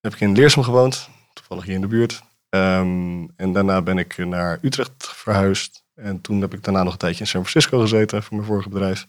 [0.00, 2.22] Heb ik in Leersum gewoond, toevallig hier in de buurt.
[2.54, 5.84] Um, en daarna ben ik naar Utrecht verhuisd.
[5.94, 8.68] En toen heb ik daarna nog een tijdje in San Francisco gezeten voor mijn vorige
[8.68, 9.06] bedrijf.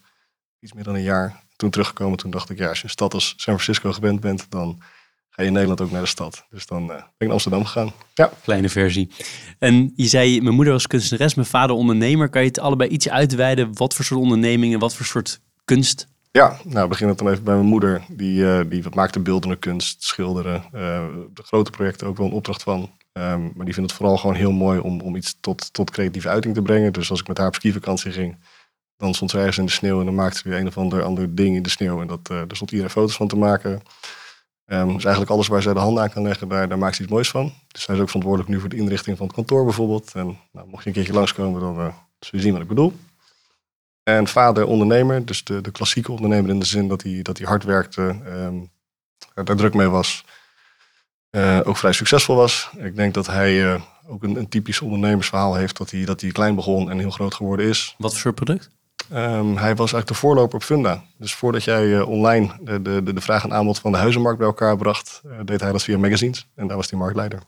[0.60, 1.44] Iets meer dan een jaar.
[1.56, 4.46] Toen teruggekomen, toen dacht ik, ja, als je een stad als San Francisco gewend bent,
[4.50, 4.78] dan
[5.30, 6.46] ga je in Nederland ook naar de stad.
[6.50, 7.92] Dus dan uh, ben ik naar Amsterdam gegaan.
[8.14, 8.30] Ja.
[8.42, 9.10] Kleine versie.
[9.58, 12.28] En je zei, mijn moeder was kunstenares, mijn vader ondernemer.
[12.28, 13.76] Kan je het allebei iets uitweiden?
[13.76, 16.08] Wat voor soort ondernemingen, wat voor soort kunst?
[16.30, 18.04] Ja, nou begin dan even bij mijn moeder.
[18.08, 20.64] Die, uh, die wat maakte beeldende kunst, schilderen.
[20.64, 22.90] Uh, de grote projecten ook wel een opdracht van.
[23.18, 26.28] Um, maar die vindt het vooral gewoon heel mooi om, om iets tot, tot creatieve
[26.28, 26.92] uiting te brengen.
[26.92, 28.36] Dus als ik met haar op skivakantie ging,
[28.96, 31.02] dan stond ze ergens in de sneeuw en dan maakte ze weer een of ander,
[31.02, 32.00] ander ding in de sneeuw.
[32.00, 33.82] En dat, uh, daar stond iedereen foto's van te maken.
[34.66, 37.02] Um, dus eigenlijk alles waar zij de hand aan kan leggen, daar, daar maakt ze
[37.02, 37.52] iets moois van.
[37.68, 40.12] Dus zij is ook verantwoordelijk nu voor de inrichting van het kantoor bijvoorbeeld.
[40.14, 41.86] En nou, mocht je een keertje langskomen, dan uh,
[42.18, 42.92] zul je zien wat ik bedoel.
[44.02, 47.46] En vader ondernemer, dus de, de klassieke ondernemer in de zin dat hij, dat hij
[47.46, 48.70] hard werkte, um,
[49.34, 50.24] daar druk mee was.
[51.30, 52.70] Uh, ook vrij succesvol was.
[52.78, 55.76] Ik denk dat hij uh, ook een, een, typisch ondernemersverhaal heeft.
[55.76, 57.94] Dat hij, dat hij klein begon en heel groot geworden is.
[57.98, 58.70] Wat voor product?
[59.12, 61.04] Um, hij was eigenlijk de voorloper op Funda.
[61.18, 64.46] Dus voordat jij uh, online de, de, de vraag en aanbod van de huizenmarkt bij
[64.46, 66.48] elkaar bracht, deed hij dat via magazines.
[66.54, 67.40] En daar was hij marktleider.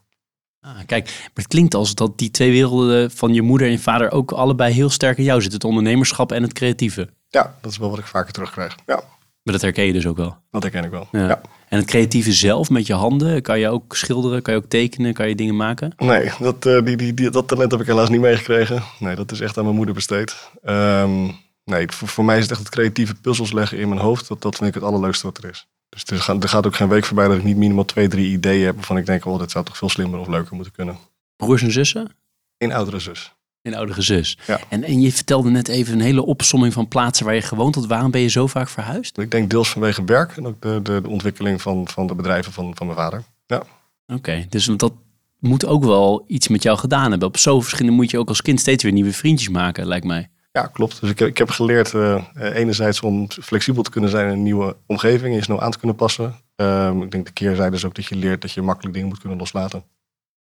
[0.61, 3.79] Ah, kijk, maar het klinkt als dat die twee werelden van je moeder en je
[3.79, 5.59] vader ook allebei heel sterk in jou zitten.
[5.59, 7.09] Het ondernemerschap en het creatieve.
[7.29, 8.75] Ja, dat is wel wat ik vaker terugkrijg.
[8.85, 9.03] Ja.
[9.49, 10.37] Maar dat herken je dus ook wel?
[10.51, 11.41] Dat herken ik wel, ja.
[11.69, 15.13] En het creatieve zelf met je handen, kan je ook schilderen, kan je ook tekenen,
[15.13, 15.93] kan je dingen maken?
[15.97, 18.83] Nee, dat, uh, die, die, die, dat talent heb ik helaas niet meegekregen.
[18.99, 20.49] Nee, dat is echt aan mijn moeder besteed.
[20.65, 21.35] Um,
[21.65, 24.27] nee, voor, voor, mij is het echt het creatieve puzzels leggen in mijn hoofd.
[24.27, 25.67] Dat, dat vind ik het allerleukste wat er is.
[25.89, 28.31] Dus er gaat, er gaat ook geen week voorbij dat ik niet minimaal twee, drie
[28.31, 30.97] ideeën heb waarvan ik denk, oh, dit zou toch veel slimmer of leuker moeten kunnen.
[31.35, 32.15] Broers en zussen?
[32.57, 33.33] Een oudere zus.
[33.61, 34.37] Een oudere zus.
[34.47, 34.59] Ja.
[34.69, 37.85] En, en je vertelde net even een hele opsomming van plaatsen waar je gewoond had.
[37.85, 39.17] Waarom ben je zo vaak verhuisd?
[39.17, 42.53] Ik denk deels vanwege werk en ook de, de, de ontwikkeling van, van de bedrijven
[42.53, 43.23] van, van mijn vader.
[43.47, 43.63] Ja.
[44.07, 44.93] Oké, dus dat
[45.39, 47.27] moet ook wel iets met jou gedaan hebben.
[47.27, 50.29] Op zo verschillende moet je ook als kind steeds weer nieuwe vriendjes maken, lijkt mij.
[50.51, 51.01] Ja, klopt.
[51.01, 54.43] Dus ik heb, ik heb geleerd uh, enerzijds om flexibel te kunnen zijn in een
[54.43, 55.35] nieuwe omgeving.
[55.35, 56.35] Je snel aan te kunnen passen.
[56.55, 59.19] Um, ik denk de keerzijde is ook dat je leert dat je makkelijk dingen moet
[59.19, 59.83] kunnen loslaten.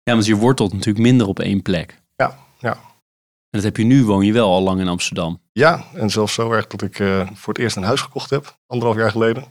[0.03, 2.01] Ja, want je wortelt natuurlijk minder op één plek.
[2.15, 2.77] Ja, ja.
[3.51, 5.41] En dat heb je nu, woon je wel al lang in Amsterdam.
[5.51, 8.57] Ja, en zelfs zo erg dat ik uh, voor het eerst een huis gekocht heb,
[8.67, 9.43] anderhalf jaar geleden.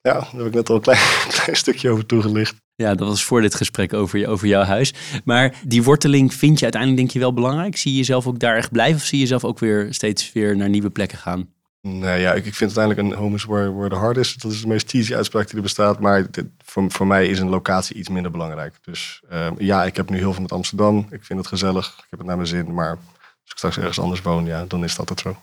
[0.00, 1.00] Ja, daar heb ik net al een klein,
[1.42, 2.54] klein stukje over toegelicht.
[2.74, 4.94] Ja, dat was voor dit gesprek over, over jouw huis.
[5.24, 7.76] Maar die worteling vind je uiteindelijk denk je wel belangrijk?
[7.76, 10.56] Zie je jezelf ook daar echt blijven of zie je jezelf ook weer steeds weer
[10.56, 11.54] naar nieuwe plekken gaan?
[11.80, 14.34] Nee, ja, ik, ik vind uiteindelijk een home is where, where the heart is.
[14.34, 16.00] Dat is de meest cheesy uitspraak die er bestaat.
[16.00, 18.74] Maar dit, voor, voor mij is een locatie iets minder belangrijk.
[18.82, 21.06] Dus uh, ja, ik heb nu heel veel met Amsterdam.
[21.10, 21.86] Ik vind het gezellig.
[21.86, 22.74] Ik heb het naar mijn zin.
[22.74, 22.98] Maar
[23.46, 25.36] als ik straks ergens anders woon, ja, dan is dat het zo.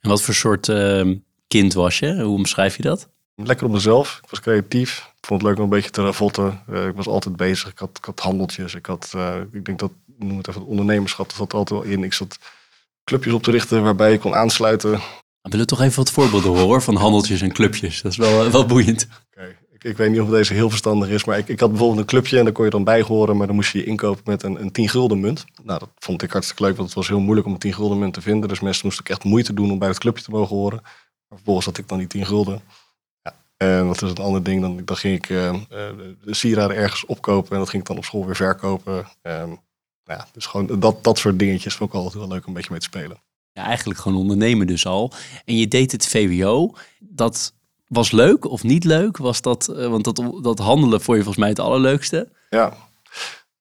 [0.00, 2.22] En wat voor soort uh, kind was je?
[2.22, 3.08] Hoe omschrijf je dat?
[3.34, 4.20] Lekker op mezelf.
[4.22, 4.98] Ik was creatief.
[4.98, 6.62] Ik vond het leuk om een beetje te ravotten.
[6.70, 7.70] Uh, ik was altijd bezig.
[7.70, 8.74] Ik had, ik had handeltjes.
[8.74, 11.28] Ik had, uh, ik denk dat, noem het even, het ondernemerschap.
[11.28, 12.04] Dat zat altijd wel in.
[12.04, 12.38] Ik zat
[13.04, 14.90] clubjes op te richten waarbij ik kon aansluiten.
[14.90, 18.02] We willen toch even wat voorbeelden horen van handeltjes en clubjes.
[18.02, 19.08] Dat is wel, eh, wel boeiend.
[19.30, 19.56] Okay.
[19.78, 22.38] Ik, weet niet of deze heel verstandig is, maar ik, ik had bijvoorbeeld een clubje
[22.38, 24.60] en daar kon je dan bij horen, maar dan moest je je inkopen met een,
[24.60, 25.44] een 10 gulden munt.
[25.62, 27.98] Nou, dat vond ik hartstikke leuk, want het was heel moeilijk om een 10 gulden
[27.98, 28.48] munt te vinden.
[28.48, 30.80] Dus mensen moesten echt moeite doen om bij het clubje te mogen horen.
[30.82, 32.60] Maar vervolgens had ik dan die 10 gulden.
[33.22, 33.34] Ja.
[33.56, 35.54] En dat is een ander ding, dan, dan ging ik uh,
[36.24, 39.06] de sieraden ergens opkopen en dat ging ik dan op school weer verkopen.
[39.22, 39.58] Um,
[40.04, 42.70] ja, dus gewoon dat, dat soort dingetjes vond ik altijd heel leuk om een beetje
[42.70, 43.20] mee te spelen
[43.56, 45.12] ja, eigenlijk gewoon ondernemen dus al.
[45.44, 46.72] En je deed het VWO.
[46.98, 47.54] Dat
[47.86, 49.16] was leuk of niet leuk?
[49.16, 52.28] Was dat, uh, want dat, dat handelen voor je volgens mij het allerleukste?
[52.50, 52.76] Ja,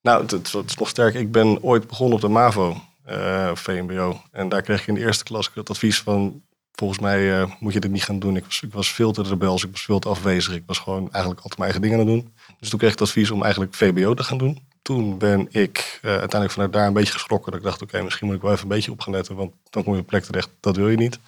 [0.02, 1.14] nou, het, is nog sterk.
[1.14, 4.22] Ik ben ooit begonnen op de MAVO, uh, VMBO.
[4.32, 6.44] En daar kreeg ik in de eerste klas het advies van...
[6.72, 8.36] Volgens mij uh, moet je dit niet gaan doen.
[8.36, 10.54] Ik was, ik was veel te rebels, ik was veel te afwezig.
[10.54, 12.34] Ik was gewoon eigenlijk altijd mijn eigen dingen aan het doen.
[12.60, 16.00] Dus toen kreeg ik het advies om eigenlijk VBO te gaan doen toen ben ik
[16.02, 17.52] uiteindelijk vanuit daar een beetje geschrokken.
[17.52, 19.36] Dat ik dacht, oké, misschien moet ik wel even een beetje op gaan letten.
[19.36, 21.20] Want dan kom je op plek terecht, dat wil je niet.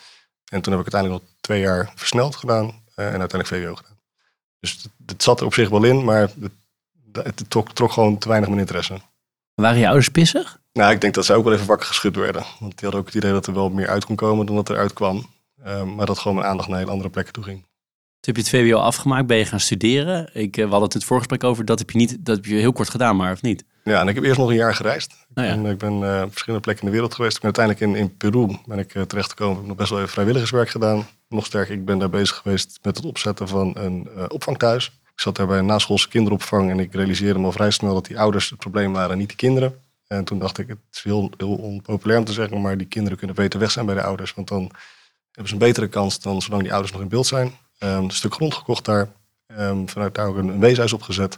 [0.49, 2.83] En toen heb ik uiteindelijk nog twee jaar versneld gedaan.
[2.99, 3.97] Uh, en uiteindelijk VWO gedaan.
[4.59, 6.51] Dus het, zat er op zich wel in, maar het,
[7.13, 8.99] het trok, trok, gewoon te weinig mijn interesse.
[9.53, 10.59] Waren je ouders pissig?
[10.73, 12.41] Nou, ik denk dat ze ook wel even wakker geschud werden.
[12.59, 14.69] Want die hadden ook het idee dat er wel meer uit kon komen dan dat
[14.69, 15.25] er uitkwam.
[15.65, 17.59] Uh, maar dat gewoon mijn aandacht naar hele andere plekken toe ging.
[17.59, 20.29] Toen heb je het VWO afgemaakt, ben je gaan studeren.
[20.33, 22.45] Ik, uh, we hadden het in het voorgesprek over, dat heb je niet, dat heb
[22.45, 23.63] je heel kort gedaan, maar of niet?
[23.87, 25.11] Ja, en ik heb eerst nog een jaar gereisd.
[25.35, 25.49] Oh, ja.
[25.49, 27.35] en, ik ben uh, op verschillende plekken in de wereld geweest.
[27.35, 29.53] Ik ben uiteindelijk in, in Peru ben ik uh, terechtgekomen.
[29.53, 31.07] Ik heb nog best wel even vrijwilligerswerk gedaan.
[31.29, 34.85] Nog sterker, ik ben daar bezig geweest met het opzetten van een opvangthuis.
[34.85, 38.05] Ik zat daar bij een naschoolse kinderopvang en ik realiseerde me al vrij snel dat
[38.05, 39.79] die ouders het probleem waren, niet de kinderen.
[40.07, 43.17] En toen dacht ik, het is heel, heel onpopulair om te zeggen, maar die kinderen
[43.17, 44.33] kunnen beter weg zijn bij de ouders.
[44.33, 44.71] Want dan
[45.31, 47.47] hebben ze een betere kans dan zolang die ouders nog in beeld zijn.
[47.79, 49.07] Um, een stuk grond gekocht daar.
[49.59, 51.37] Um, vanuit daar ook een, een, weeshuis opgezet.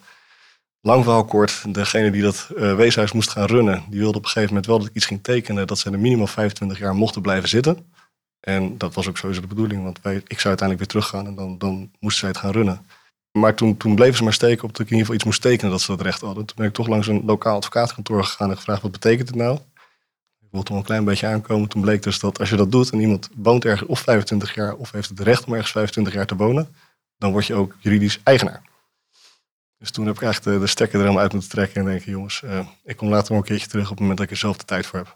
[0.82, 4.30] Lang verhaal kort, degene die dat uh, weeshuis moest gaan runnen, die wilde op een
[4.30, 7.22] gegeven moment wel dat ik iets ging tekenen, dat ze er minimaal 25 jaar mochten
[7.22, 7.92] blijven zitten.
[8.40, 11.36] En dat was ook sowieso de bedoeling, want wij, ik zou uiteindelijk weer teruggaan en
[11.36, 12.86] dan, dan moesten zij het gaan runnen.
[13.32, 15.42] Maar toen, toen bleven ze maar steken op dat ik in ieder geval iets moest
[15.42, 16.46] tekenen dat ze dat recht hadden.
[16.46, 19.56] Toen ben ik toch langs een lokaal advocaatkantoor gegaan en gevraagd wat betekent het nou?
[20.40, 21.70] Ik wilde toch een klein beetje aankomen.
[21.70, 24.76] Toen bleek dus dat als je dat doet en iemand woont ergens of 25 jaar
[24.76, 26.76] of heeft het recht om ergens 25 jaar te wonen,
[27.18, 28.69] dan word je ook juridisch eigenaar.
[29.80, 32.12] Dus toen heb ik eigenlijk de, de stekker er helemaal uit moeten trekken en denken,
[32.12, 34.40] jongens, uh, ik kom later nog een keertje terug op het moment dat ik er
[34.40, 35.08] zelf de tijd voor heb.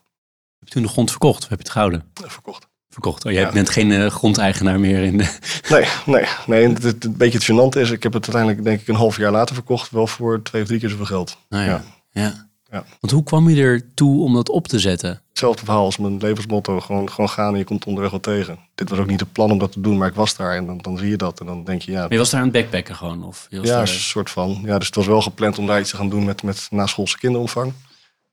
[0.60, 2.04] Heb je toen de grond verkocht of heb je het gehouden?
[2.24, 2.68] Uh, verkocht.
[2.90, 3.26] Verkocht.
[3.26, 3.52] Oh, jij ja.
[3.52, 5.38] bent geen uh, grondeigenaar meer in de...
[5.70, 6.70] Nee, nee, nee.
[6.70, 9.18] Het, het, een beetje het gênant is, ik heb het uiteindelijk denk ik een half
[9.18, 11.38] jaar later verkocht, wel voor twee of drie keer zoveel geld.
[11.50, 11.84] Nou ja.
[12.12, 12.22] ja.
[12.22, 12.52] ja.
[12.74, 12.86] Ja.
[13.00, 15.22] Want hoe kwam je er toe om dat op te zetten?
[15.34, 16.80] Hetzelfde verhaal als mijn levensmotto.
[16.80, 18.60] Gewoon, gewoon gaan en je komt onderweg wel tegen.
[18.76, 20.56] Dit was ook niet het plan om dat te doen, maar ik was daar.
[20.56, 21.40] En dan, dan zie je dat.
[21.40, 22.00] En dan denk je, ja...
[22.02, 23.24] Maar je was daar aan het backpacken gewoon?
[23.24, 24.62] Of je was Ja, daar- een soort van.
[24.64, 27.18] Ja, dus het was wel gepland om daar iets te gaan doen met, met naschoolse
[27.18, 27.74] kinderopvang.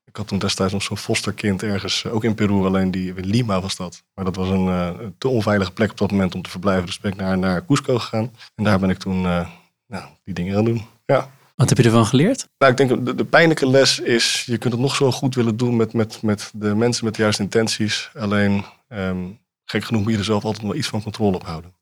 [0.04, 3.26] Ik had toen destijds nog zo'n fosterkind ergens, eh, ook in Peru, alleen die, in
[3.26, 4.02] Lima was dat.
[4.14, 6.86] Maar dat was een, eh, een te onveilige plek op dat moment om te verblijven.
[6.86, 8.30] Dus ben ik naar, naar Cusco gegaan.
[8.54, 9.46] En daar ben ik toen eh,
[9.86, 10.84] nou, die dingen gaan doen.
[11.06, 11.30] Ja.
[11.60, 12.48] Wat heb je ervan geleerd?
[12.58, 15.76] Nou, ik denk de, pijnlijke les is, je kunt het nog zo goed willen doen
[15.76, 18.10] met, met, met de mensen met de juiste intenties.
[18.14, 19.26] Alleen, ehm,
[19.64, 21.74] gek genoeg moet je er zelf altijd wel iets van controle op houden.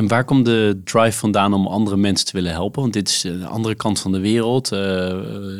[0.00, 2.80] En waar komt de drive vandaan om andere mensen te willen helpen?
[2.80, 4.72] Want dit is de andere kant van de wereld.
[4.72, 4.78] eh,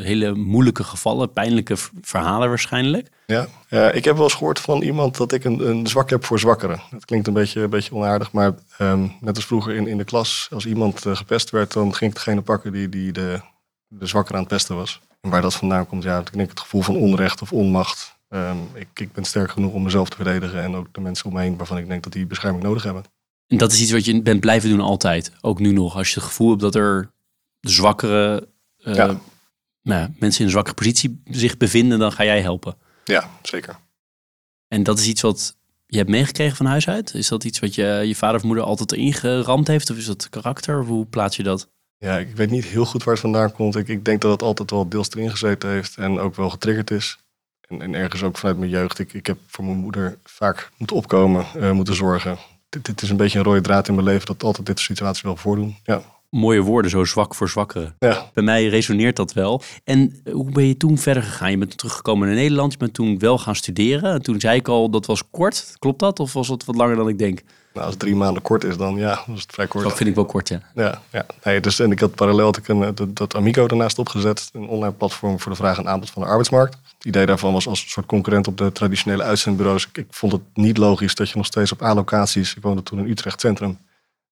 [0.05, 3.09] hele moeilijke gevallen, pijnlijke verhalen waarschijnlijk.
[3.27, 6.25] Ja, eh, ik heb wel eens gehoord van iemand dat ik een, een zwak heb
[6.25, 6.81] voor zwakkeren.
[6.91, 10.05] Dat klinkt een beetje, een beetje onaardig, maar ehm, net als vroeger in, in de
[10.05, 13.41] klas, als iemand eh, gepest werd, dan ging ik degene pakken die, die de,
[13.89, 15.01] de zwakker aan het pesten was.
[15.21, 18.17] En waar dat vandaan komt, ja, ik denk het gevoel van onrecht of onmacht.
[18.29, 21.33] Ehm, ik, ik ben sterk genoeg om mezelf te verdedigen en ook de mensen om
[21.33, 23.05] me heen waarvan ik denk dat die bescherming nodig hebben.
[23.51, 25.33] En dat is iets wat je bent blijven doen altijd.
[25.41, 25.97] Ook nu nog.
[25.97, 27.11] Als je het gevoel hebt dat er
[27.61, 29.07] zwakkere eh, Ja.
[29.83, 32.77] nou ja, mensen in een zwakke positie zich bevinden, dan ga jij helpen.
[33.05, 33.79] Ja, zeker.
[34.69, 37.15] En dat is iets wat je hebt meegekregen van huis uit?
[37.15, 39.91] Is dat iets wat je, je vader of moeder altijd erin geramd heeft?
[39.91, 40.81] Of is dat karakter?
[40.81, 41.69] Of hoe plaats je dat?
[41.99, 43.77] Ja, ik weet niet heel goed waar het vandaan komt.
[43.77, 46.91] Ik, ik denk dat het altijd wel deels erin gezeten heeft en ook wel getriggerd
[46.91, 47.19] is.
[47.69, 48.99] En, en ergens ook vanuit mijn jeugd.
[48.99, 52.39] Ik, ik heb voor mijn moeder vaak moeten opkomen, eh, moeten zorgen.
[52.71, 54.89] Dit, dit is een beetje een rode draad in mijn leven dat altijd dit soort
[54.89, 55.77] situaties wel voordoen.
[55.85, 56.03] Ja.
[56.31, 57.97] Mooie woorden, zo zwak voor zwakkeren.
[57.99, 58.31] ja.
[58.35, 59.63] Bij mij resoneert dat wel.
[59.85, 61.51] En hoe ben je toen verder gegaan?
[61.51, 62.73] Je bent teruggekomen naar Nederland.
[62.73, 64.13] Je bent toen wel gaan studeren.
[64.13, 65.75] En toen zei ik al, dat was kort.
[65.79, 66.21] Klopt dat?
[66.21, 67.41] Of was het wat langer dan ik denk?
[67.73, 69.85] Nou, als het drie maanden kort is, dan ja, dan is het vrij kort.
[69.85, 70.61] Dat vind ik wel kort, ja.
[70.75, 71.27] Ja, ja.
[71.45, 74.51] Nee, dus, en ik had parallel had ik een, eh, dat, dat Amigo daarnaast opgezet.
[74.53, 76.77] Een online platform voor de vraag en aanbod van de arbeidsmarkt.
[76.95, 79.87] Het idee daarvan was als een soort concurrent op de traditionele uitzendbureaus.
[79.87, 82.55] Ik, ik vond het niet logisch dat je nog steeds op A-locaties...
[82.55, 83.69] Ik woonde toen in Utrecht Centrum.
[83.69, 83.79] Dat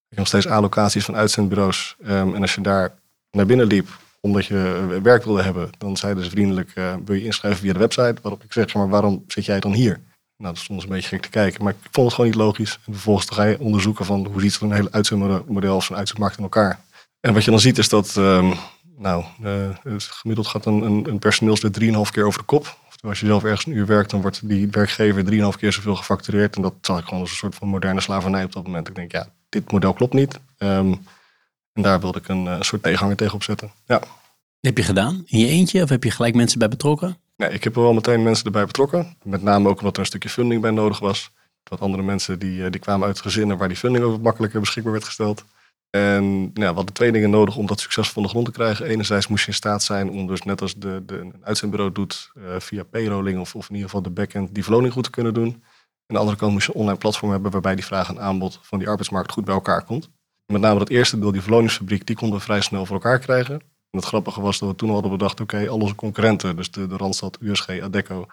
[0.09, 1.95] je nog steeds A-locaties van uitzendbureaus.
[2.03, 2.93] ehm, en als je daar
[3.31, 3.87] naar binnen liep
[4.21, 5.69] omdat je eh, werk wilde hebben...
[5.77, 8.15] dan zeiden ze vriendelijk, eh, wil je inschrijven via de website?
[8.21, 9.99] Waarop ik zeg, maar waarom zit jij dan hier?
[10.39, 11.63] Nou, dat stond een beetje gek te kijken.
[11.63, 12.79] Maar ik vond het gewoon niet logisch.
[12.85, 16.43] En vervolgens ga je onderzoeken van hoe ziet zo'n hele uitzendmodel of zo'n uitzendmarkt in
[16.43, 16.79] elkaar.
[17.19, 18.53] En wat je dan ziet is dat, ehm,
[18.97, 22.77] nou, eh, gemiddeld gaat een, een, een personeelslid 3,5 keer over de kop.
[22.87, 25.95] Oftewel, als je zelf ergens een uur werkt, dan wordt die werkgever 3,5 keer zoveel
[25.95, 26.55] gefactureerd.
[26.55, 28.87] En dat zag ik gewoon als een soort van moderne slavernij op dat moment.
[28.87, 30.39] Ik denk, ja, dit model klopt niet.
[30.57, 30.93] Ehm,
[31.73, 33.71] en daar wilde ik een, eh, soort tegenhanger tegen opzetten.
[33.85, 34.01] Ja.
[34.59, 35.23] Heb je gedaan?
[35.25, 35.83] In je eentje?
[35.83, 37.17] Of heb je gelijk mensen bij betrokken?
[37.39, 39.15] Nee, ik heb er wel meteen mensen erbij betrokken.
[39.23, 41.31] Met name ook omdat er een stukje funding bij nodig was.
[41.63, 44.91] Wat andere mensen die, eh, die kwamen uit gezinnen waar die funding wat makkelijker beschikbaar
[44.91, 45.45] werd gesteld.
[45.89, 48.85] En nou, we hadden twee dingen nodig om dat succes van de grond te krijgen.
[48.85, 52.31] Enerzijds moest je in staat zijn om dus net als de, de, een uitzendbureau doet
[52.35, 55.33] eh, via payrolling of, of in ieder geval de backend die verloning goed te kunnen
[55.33, 55.47] doen.
[55.47, 58.59] Aan de andere kant moest je een online platform hebben waarbij die vraag en aanbod
[58.61, 60.09] van die arbeidsmarkt goed bij elkaar komt.
[60.45, 63.61] Met name dat eerste deel, die verloningsfabriek, die konden we vrij snel voor elkaar krijgen.
[63.89, 66.97] Het grappige was dat we toen hadden bedacht, oké, al onze concurrenten, dus de, de
[66.97, 68.27] Randstad, USG, Adecco, die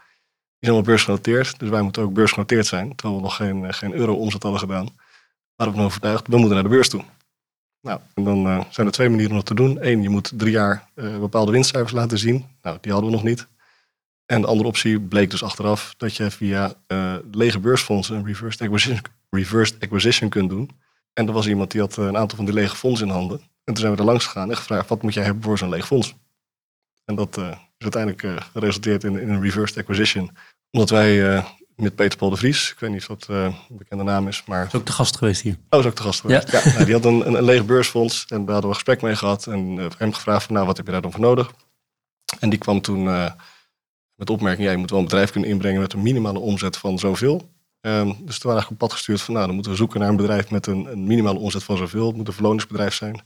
[0.58, 1.58] zijn allemaal beursgenoteerd.
[1.58, 4.60] Dus wij moeten ook beursgenoteerd zijn, terwijl we nog geen, eh, geen euro omzet hadden
[4.60, 4.88] gedaan.
[5.56, 7.04] Maar ik ben overtuigd, we moeten naar de beurs toe.
[7.80, 9.78] Nou, en dan eh, zijn er twee manieren om dat te doen.
[9.80, 12.46] Eén, je moet drie jaar eh, bepaalde winstcijfers laten zien.
[12.62, 13.46] Nou, die hadden we nog niet.
[14.26, 16.74] En de andere optie bleek dus achteraf dat je via
[17.30, 20.70] lege beursfondsen een reversed acquisition, reversed acquisition kunt doen.
[21.12, 23.40] En er was iemand die had een aantal van die lege fondsen in handen.
[23.66, 25.68] En toen zijn we er langs gegaan en gevraagd, wat moet jij hebben voor zo'n
[25.68, 26.14] leeg fonds?
[27.05, 30.31] En dat eh, is uiteindelijk eh, geresulteerd in, in een reversed acquisition.
[30.70, 31.44] Omdat wij eh,
[31.76, 34.66] met Peter Paul de Vries, ik weet niet of dat een bekende naam is, maar
[34.66, 35.57] Is ook de gast geweest hier.
[35.70, 36.50] Oh, is ook de gast geweest.
[36.50, 36.64] Ja.
[36.64, 39.16] nou, die had een, een, een leeg beursfonds en daar hadden we een gesprek mee
[39.16, 39.46] gehad.
[39.46, 41.52] En hem gevraagd van, nou, wat heb je daar dan voor nodig?
[42.40, 43.05] En die kwam toen
[44.14, 46.76] met de opmerking, ja, je moet wel een bedrijf kunnen inbrengen met een minimale omzet
[46.76, 47.48] van zoveel.
[47.81, 50.00] Ehm, dus toen waren we eigenlijk op pad gestuurd van, nou, dan moeten we zoeken
[50.00, 52.07] naar een bedrijf met een, een minimale omzet van zoveel.
[52.07, 53.22] Het moet een verloningsbedrijf zijn.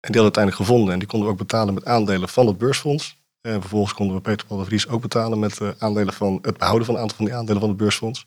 [0.00, 0.92] En die hadden uiteindelijk gevonden.
[0.92, 3.18] En die konden we ook betalen met aandelen van het beursfonds.
[3.40, 6.58] En vervolgens konden we Peter Paul de Vries ook betalen met eh, aandelen van het
[6.58, 8.26] behouden van een aantal van die aandelen van het beursfonds.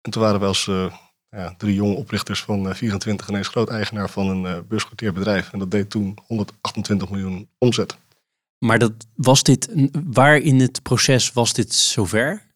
[0.00, 0.94] En toen waren we als eh,
[1.30, 5.52] ja, drie jonge oprichters van eh, 24 ineens groot eigenaar van een uh.
[5.52, 7.96] En dat deed toen 128 miljoen omzet.
[8.58, 9.68] Maar dat, was dit,
[10.04, 12.46] waar in het proces was dit zover?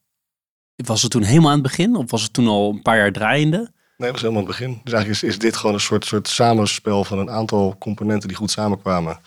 [0.76, 1.96] Was het toen helemaal aan het begin?
[1.96, 3.72] Of was het toen al een paar jaar draaiende?
[4.00, 4.80] Nee, dat was helemaal het begin.
[4.84, 8.36] Dus eigenlijk is, is dit gewoon een soort, soort samenspel van een aantal componenten die
[8.36, 9.20] goed samenkwamen.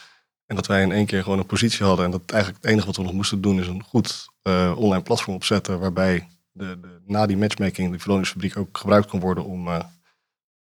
[0.46, 2.06] En dat wij in één keer gewoon een positie hadden.
[2.06, 5.04] En dat eigenlijk het enige wat we nog moesten doen is een goed uh, online
[5.04, 5.80] platform opzetten.
[5.80, 9.80] Waarbij de, de, na die matchmaking de verloningsfabriek ook gebruikt kon worden om uh,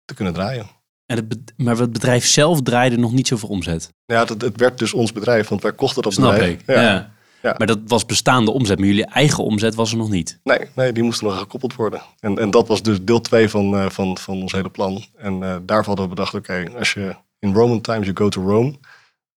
[0.05, 0.65] te kunnen draaien.
[1.05, 3.89] En het, maar het bedrijf zelf draaide nog niet zoveel omzet.
[4.05, 6.59] Ja, het, het werd dus ons bedrijf, want wij kochten dat Snap bedrijf.
[6.59, 6.81] ik, ja.
[6.81, 7.11] ja.
[7.41, 7.55] Ja.
[7.57, 10.39] Maar dat was bestaande omzet, maar jullie eigen omzet was er nog niet.
[10.43, 12.01] Nee, nee, die moesten nog gekoppeld worden.
[12.19, 15.05] En, en dat was dus deel 2 van, eh, van, van ons hele plan.
[15.17, 18.41] En eh daarvoor hadden we bedacht, oké, als je in Roman times you go to
[18.41, 18.75] Rome.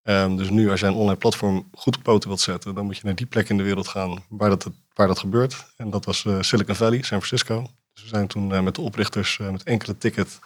[0.02, 2.96] Ehm, dus nu als jij een online platform goed op poten wilt zetten, dan moet
[2.96, 5.66] je naar die plek in de wereld gaan waar dat, waar dat gebeurt.
[5.76, 7.66] En dat was eh, Silicon Valley, San Francisco.
[7.92, 10.38] Dus we zijn toen eh, met de oprichters met enkele ticket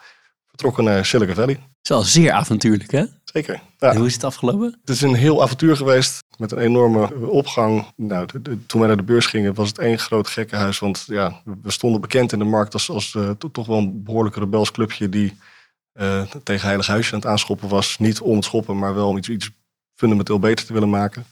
[0.47, 1.55] vertrokken naar Silicon Valley.
[1.55, 3.05] Het is wel zeer avontuurlijk, hè?
[3.25, 3.61] Zeker.
[3.79, 3.91] Ja.
[3.91, 4.79] En hoe is het afgelopen?
[4.81, 7.87] Het is een heel avontuur geweest met een enorme opgang.
[7.97, 8.27] Nou,
[8.67, 10.79] toen wij naar de beurs gingen was het één groot gekkenhuis.
[10.79, 14.03] Want ja, we stonden bekend in de markt als, als eh, to- toch wel een
[14.03, 15.39] behoorlijk rebels clubje die
[15.93, 17.99] eh, tegen Heilig Huisje aan het aanschoppen was.
[17.99, 19.51] Niet om het schoppen, maar wel om iets, iets
[19.95, 21.25] fundamenteel beter te willen maken.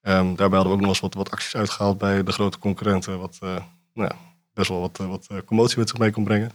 [0.00, 3.18] Ehm, daarbij hadden we ook nog eens wat, wat acties uitgehaald bij de grote concurrenten.
[3.18, 3.56] Wat eh,
[3.94, 4.10] nou
[4.54, 6.50] best wel wat, wat commotie met zich mee kon brengen.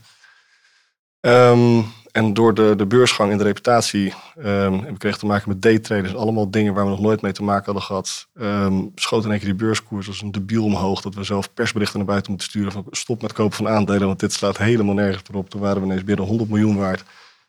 [1.22, 1.82] Ehm,
[2.12, 5.62] en door de, de beursgang en de reputatie ehm, en we kregen te maken met
[5.62, 6.16] daytraders.
[6.16, 8.28] Allemaal dingen waar we nog nooit mee te maken hadden gehad.
[8.34, 11.02] Ehm schoot in één keer die beurskoers als een debiel omhoog.
[11.02, 14.08] Dat we zelf persberichten naar buiten moeten sturen van stop met kopen van aandelen.
[14.08, 15.50] Want dit slaat helemaal nergens op.
[15.50, 17.04] Toen waren we ineens binnen 100 miljoen waard.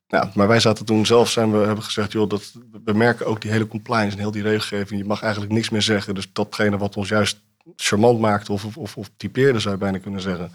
[0.06, 2.52] Ja, maar wij zaten toen zelf, zijn we, hebben gezegd, joh, dat,
[2.84, 5.00] we merken ook die hele compliance en heel die regelgeving.
[5.00, 6.14] Je mag eigenlijk niks meer zeggen.
[6.14, 7.40] Dus datgene wat ons juist
[7.76, 10.50] charmant maakte of, of, of typeerde, zou je bijna kunnen zeggen.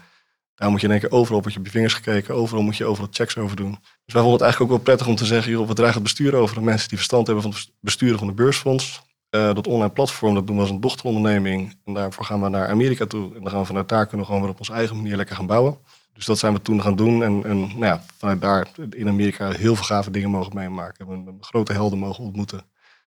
[0.58, 2.34] Daar moet je keer overal op je op je vingers gekeken.
[2.34, 3.70] Overal moet je overal checks over doen.
[4.04, 6.02] Dus wij vonden het eigenlijk ook wel prettig om te zeggen, joh, we dragen het
[6.02, 9.02] bestuur over aan mensen die verstand hebben van het besturen van de beursfonds.
[9.30, 11.78] Eh, dat online platform, dat doen we als een dochteronderneming.
[11.84, 13.34] En daarvoor gaan we naar Amerika toe.
[13.34, 15.36] En dan gaan we vanuit daar kunnen we gewoon weer op onze eigen manier lekker
[15.36, 15.78] gaan bouwen.
[16.12, 17.22] Dus dat zijn we toen gaan doen.
[17.22, 21.06] En, en nou ja, vanuit daar in Amerika heel veel gave dingen mogen meemaken.
[21.06, 22.62] We hebben grote helden mogen ontmoeten.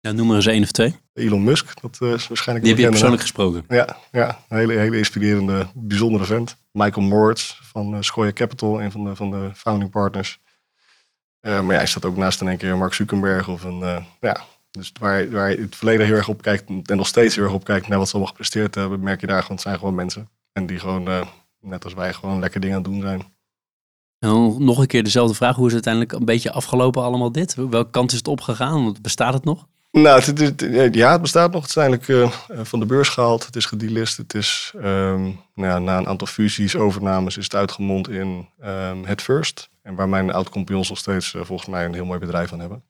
[0.04, 0.96] Ja, noem maar eens één of twee.
[1.14, 2.66] Elon Musk, dat eh, is waarschijnlijk...
[2.66, 3.66] Die heb je persoonlijk gesproken.
[3.68, 6.58] ja, ja, een hele, hele inspirerende, bijzondere vent.
[6.72, 10.40] Michael Moritz van uh, Sequoia Capital, een van de, van de founding partners.
[11.42, 13.48] Uh, maar ja, hij staat ook naast in één keer Mark Zuckerberg.
[13.48, 16.98] Of een, uh, ja, dus waar, waar je het verleden heel erg op kijkt en
[16.98, 19.42] nog steeds heel erg op kijkt naar wat ze allemaal gepresteerd hebben, merk je daar
[19.42, 20.30] gewoon, het zijn gewoon mensen.
[20.52, 21.26] En die gewoon, uh,
[21.60, 23.20] net als wij, gewoon lekker dingen aan het doen zijn.
[24.20, 25.56] En dan nog een keer dezelfde vraag.
[25.56, 27.56] Hoe is het uiteindelijk een beetje afgelopen allemaal dit?
[27.56, 28.96] Welke kant is het opgegaan?
[29.02, 29.68] Bestaat het nog?
[30.02, 31.62] Nou, het, het, ja, het bestaat nog.
[31.62, 32.30] Het is eigenlijk uh,
[32.64, 33.46] van de beurs gehaald.
[33.46, 34.18] Het is gedelist.
[34.18, 34.82] Het is um,
[35.56, 39.70] nou ja, na een aantal fusies, overnames, is het uitgemond in um, het First.
[39.82, 42.84] En waar mijn oud-compagnons nog steeds uh, volgens mij een heel mooi bedrijf aan hebben.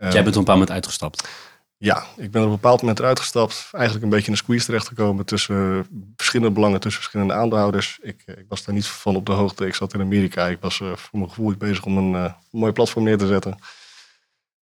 [0.00, 1.28] Um, Jij bent op een bepaald moment uitgestapt.
[1.76, 3.68] Ja, ik ben op een bepaald moment eruit gestapt.
[3.72, 7.98] Eigenlijk een beetje in een squeeze terechtgekomen tussen verschillende belangen, tussen verschillende aandeelhouders.
[8.02, 9.66] Ik, ik, was daar niet van op de hoogte.
[9.66, 10.46] Ik zat in Amerika.
[10.46, 13.58] Ik was voor mijn gevoel bezig om een mooi platform neer te zetten.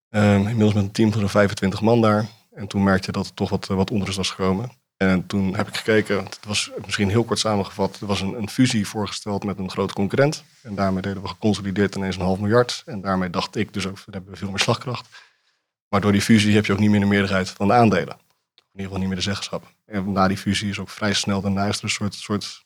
[0.09, 2.25] Um, inmiddels met een team van 25 man daar.
[2.51, 4.71] En toen merkte je dat er toch wat, wat onrust was gekomen.
[4.97, 8.49] En toen heb ik gekeken, het was misschien heel kort samengevat, er was een, een,
[8.49, 10.43] fusie voorgesteld met een grote concurrent.
[10.61, 12.83] En daarmee deden we geconsolideerd ineens een half miljard.
[12.85, 15.07] En daarmee dacht ik dus ook, we hebben veel meer slagkracht.
[15.89, 18.17] Maar door die fusie heb je ook niet meer de meerderheid van de aandelen.
[18.55, 19.73] In ieder geval niet meer de zeggenschap.
[19.85, 22.65] En na die fusie is ook vrij snel daarna is een soort, soort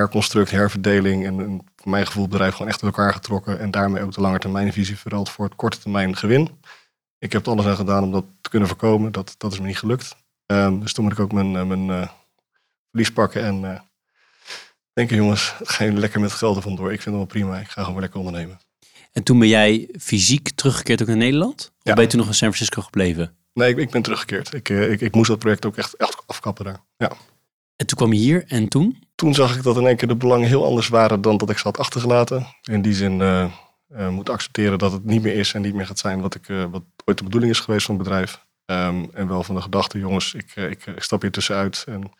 [0.00, 1.26] herconstruct, herverdeling.
[1.26, 3.58] En een, voor mijn gevoel bedrijf gewoon echt uit elkaar getrokken.
[3.58, 6.50] En daarmee ook de lange termijn visie verruild voor het korte termijn gewin.
[7.18, 9.12] Ik heb er alles aan gedaan om dat te kunnen voorkomen.
[9.12, 10.16] Dat, dat is me niet gelukt.
[10.46, 12.08] Um, dus toen moet ik ook mijn, uh, mijn uh,
[12.90, 13.80] verlies pakken en uh,
[14.92, 16.92] denken jongens, ga je lekker met geld ervan door.
[16.92, 18.58] Ik vind het wel prima, ik ga gewoon lekker ondernemen.
[19.12, 21.72] En toen ben jij fysiek teruggekeerd ook naar Nederland?
[21.78, 21.94] Of Ja.
[21.94, 23.36] ben je toen nog in San Francisco gebleven?
[23.52, 24.54] Nee, ik, ik ben teruggekeerd.
[24.54, 26.80] Ik, eh, ik, ik moest dat project ook echt, echt afkappen daar.
[26.96, 27.12] Ja.
[27.76, 29.02] En toen kwam je hier en toen?
[29.14, 31.58] Toen zag ik dat in één keer de belangen heel anders waren dan dat ik
[31.58, 32.46] ze had achtergelaten.
[32.62, 33.48] In die zin uh,
[34.08, 36.64] moet accepteren dat het niet meer is en niet meer gaat zijn wat, ik, uh,
[36.70, 38.44] wat ooit de bedoeling is geweest van het bedrijf.
[38.66, 41.84] Um, en wel van de gedachte, jongens, ik, ik, stap hier tussenuit.
[41.88, 42.10] En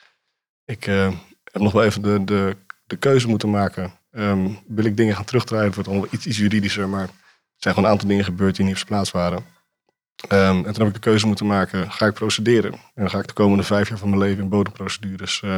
[0.64, 3.92] ik heb nog wel even de, de, de keuze moeten maken.
[4.11, 5.66] Um, wil ik dingen gaan terugdraaien?
[5.66, 7.11] Het wordt allemaal iets, iets juridischer, maar er
[7.57, 9.45] zijn gewoon een aantal dingen gebeurd die niet op zijn plaats waren.
[10.33, 12.74] Um, en toen heb ik de keuze moeten maken, ga ik procederen?
[12.94, 15.50] En ga ik de komende vijf jaar van mijn leven in bodemprocedures uh,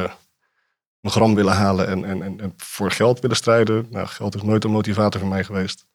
[0.99, 3.87] mijn gram willen halen en, en, en, voor geld willen strijden.
[3.89, 5.85] Nou, geld is nooit een motivator voor mij geweest.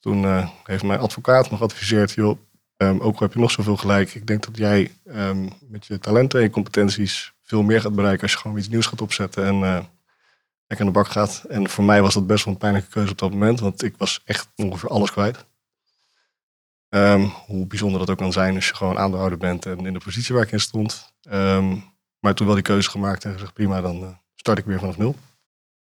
[0.00, 2.38] Toen uh, heeft mijn advocaat nog geadviseerd, joh,
[2.76, 4.14] Um, ook al heb je nog zoveel gelijk.
[4.14, 8.22] Ik denk dat jij um, met je talenten en je competenties veel meer gaat bereiken
[8.22, 9.78] als je gewoon iets nieuws gaat opzetten en uh,
[10.66, 11.44] lekker aan de bak gaat.
[11.48, 13.94] En voor mij was dat best wel een pijnlijke keuze op dat moment, want ik
[13.96, 15.44] was echt ongeveer alles kwijt.
[16.94, 20.00] Um, hoe bijzonder dat ook kan zijn als je gewoon aandeelhouder bent en in de
[20.04, 21.12] positie waar ik in stond.
[22.20, 24.98] maar toen wel die keuze gemaakt en gezegd prima, dan uh, start ik weer vanaf
[24.98, 25.16] nul.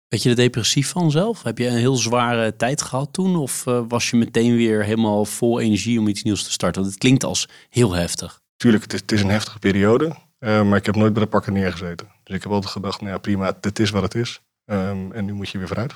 [0.08, 1.42] Weet je er depressief van zelf?
[1.42, 3.36] Heb je een heel zware tijd gehad toen?
[3.36, 6.80] Of uh, was je meteen weer helemaal vol energie om iets nieuws te starten?
[6.80, 8.40] Want het klinkt als heel heftig.
[8.56, 10.16] Tuurlijk, het is, het is een heftige periode.
[10.38, 12.06] Uh, maar ik heb nooit bij de pakken neergezeten.
[12.22, 14.40] Dus ik heb altijd gedacht, nou ja, prima, dit is wat het is.
[14.64, 15.94] Um, en nu moet je weer vooruit.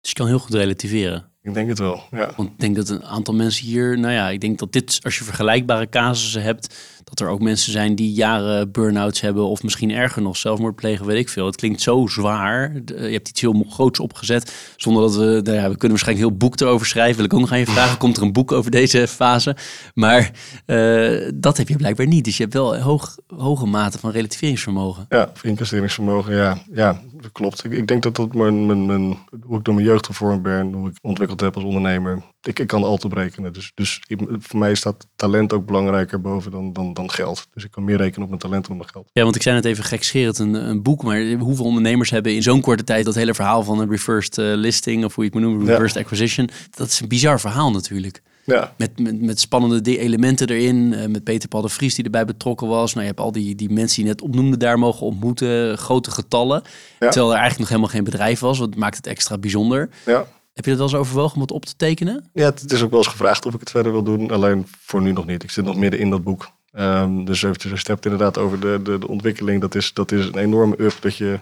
[0.00, 1.31] Dus je kan heel goed relativeren.
[1.42, 2.32] Ik denk het wel, ja.
[2.36, 5.18] Want ik denk dat een aantal mensen hier, nou ja, ik denk dat dit, als
[5.18, 6.74] je vergelijkbare casussen hebt,
[7.04, 11.06] dat er ook mensen zijn die jaren burn-outs hebben of misschien erger nog zelfmoord plegen,
[11.06, 11.46] weet ik veel.
[11.46, 12.72] Het klinkt zo zwaar.
[12.84, 16.30] Je hebt iets heel groots opgezet, zonder dat we, nou ja, we kunnen waarschijnlijk een
[16.30, 17.16] heel boek erover schrijven.
[17.16, 19.56] Wil ik ook nog aan je vragen, komt er een boek over deze fase?
[19.94, 20.30] Maar
[20.66, 22.24] uh, dat heb je blijkbaar niet.
[22.24, 25.06] Dus je hebt wel hoog, hoge mate van relativeringsvermogen.
[25.08, 26.62] Ja, investeringsvermogen, ja.
[26.72, 27.64] Ja, dat klopt.
[27.64, 30.88] Ik, denk dat dat mijn, mijn, mijn, hoe ik door mijn jeugd gevormd ben, hoe
[30.88, 32.22] ik ontwikkeld heb als ondernemer.
[32.42, 33.52] Ik, ik kan altijd berekenen.
[33.52, 34.02] Dus, dus
[34.38, 37.46] voor mij staat talent ook belangrijker boven dan, dan, dan geld.
[37.54, 39.08] Dus ik kan meer rekenen op mijn talent dan mijn geld.
[39.12, 41.02] Ja, want ik zei net even gekscherend een, een boek.
[41.02, 44.54] Maar hoeveel ondernemers hebben in zo'n korte tijd dat hele verhaal van een reversed uh,
[44.54, 46.50] listing, of hoe je het moet noemen, reversed acquisition.
[46.70, 48.22] Dat is een bizar verhaal natuurlijk.
[48.44, 48.74] Ja.
[48.76, 50.76] Met, met, met spannende elementen erin.
[50.76, 52.92] Uh, met Peter Paul de Vries die erbij betrokken was.
[52.92, 55.78] Nou, je hebt al die, die mensen die net opnoemde daar mogen ontmoeten.
[55.78, 56.62] Grote getallen.
[56.98, 57.08] Ja.
[57.08, 58.58] Terwijl er eigenlijk nog helemaal geen bedrijf was.
[58.58, 59.88] Wat maakt het extra bijzonder.
[60.06, 60.26] Ja.
[60.52, 62.30] Heb je dat wel eens overwogen om het op te tekenen?
[62.32, 64.30] Ja, het is ook wel eens gevraagd of ik het verder wil doen.
[64.30, 65.42] Alleen voor nu nog niet.
[65.42, 66.50] Ik zit nog midden in dat boek.
[66.72, 69.60] Um, dus je hebt inderdaad over de, de, de ontwikkeling.
[69.60, 70.96] Dat is, dat is een enorme up.
[71.00, 71.40] Dat je,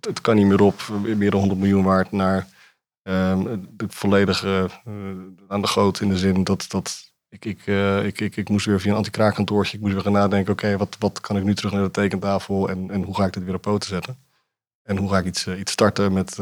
[0.00, 0.88] het, kan niet meer op.
[1.16, 2.46] Meer dan 100 miljoen waard naar
[3.02, 4.94] um, de volledige uh,
[5.48, 6.00] aan de goot.
[6.00, 8.96] In de zin dat, dat ik, ik, uh, ik, ik, ik moest weer via een
[8.96, 9.76] anti-kraakkantoortje.
[9.76, 10.52] Ik moest weer gaan nadenken.
[10.52, 12.68] Oké, wat, wat kan ik nu terug naar de tekentafel?
[12.68, 14.18] En, en hoe ga ik dit weer op poten zetten?
[14.82, 16.38] En hoe ga ik iets, uh, iets starten met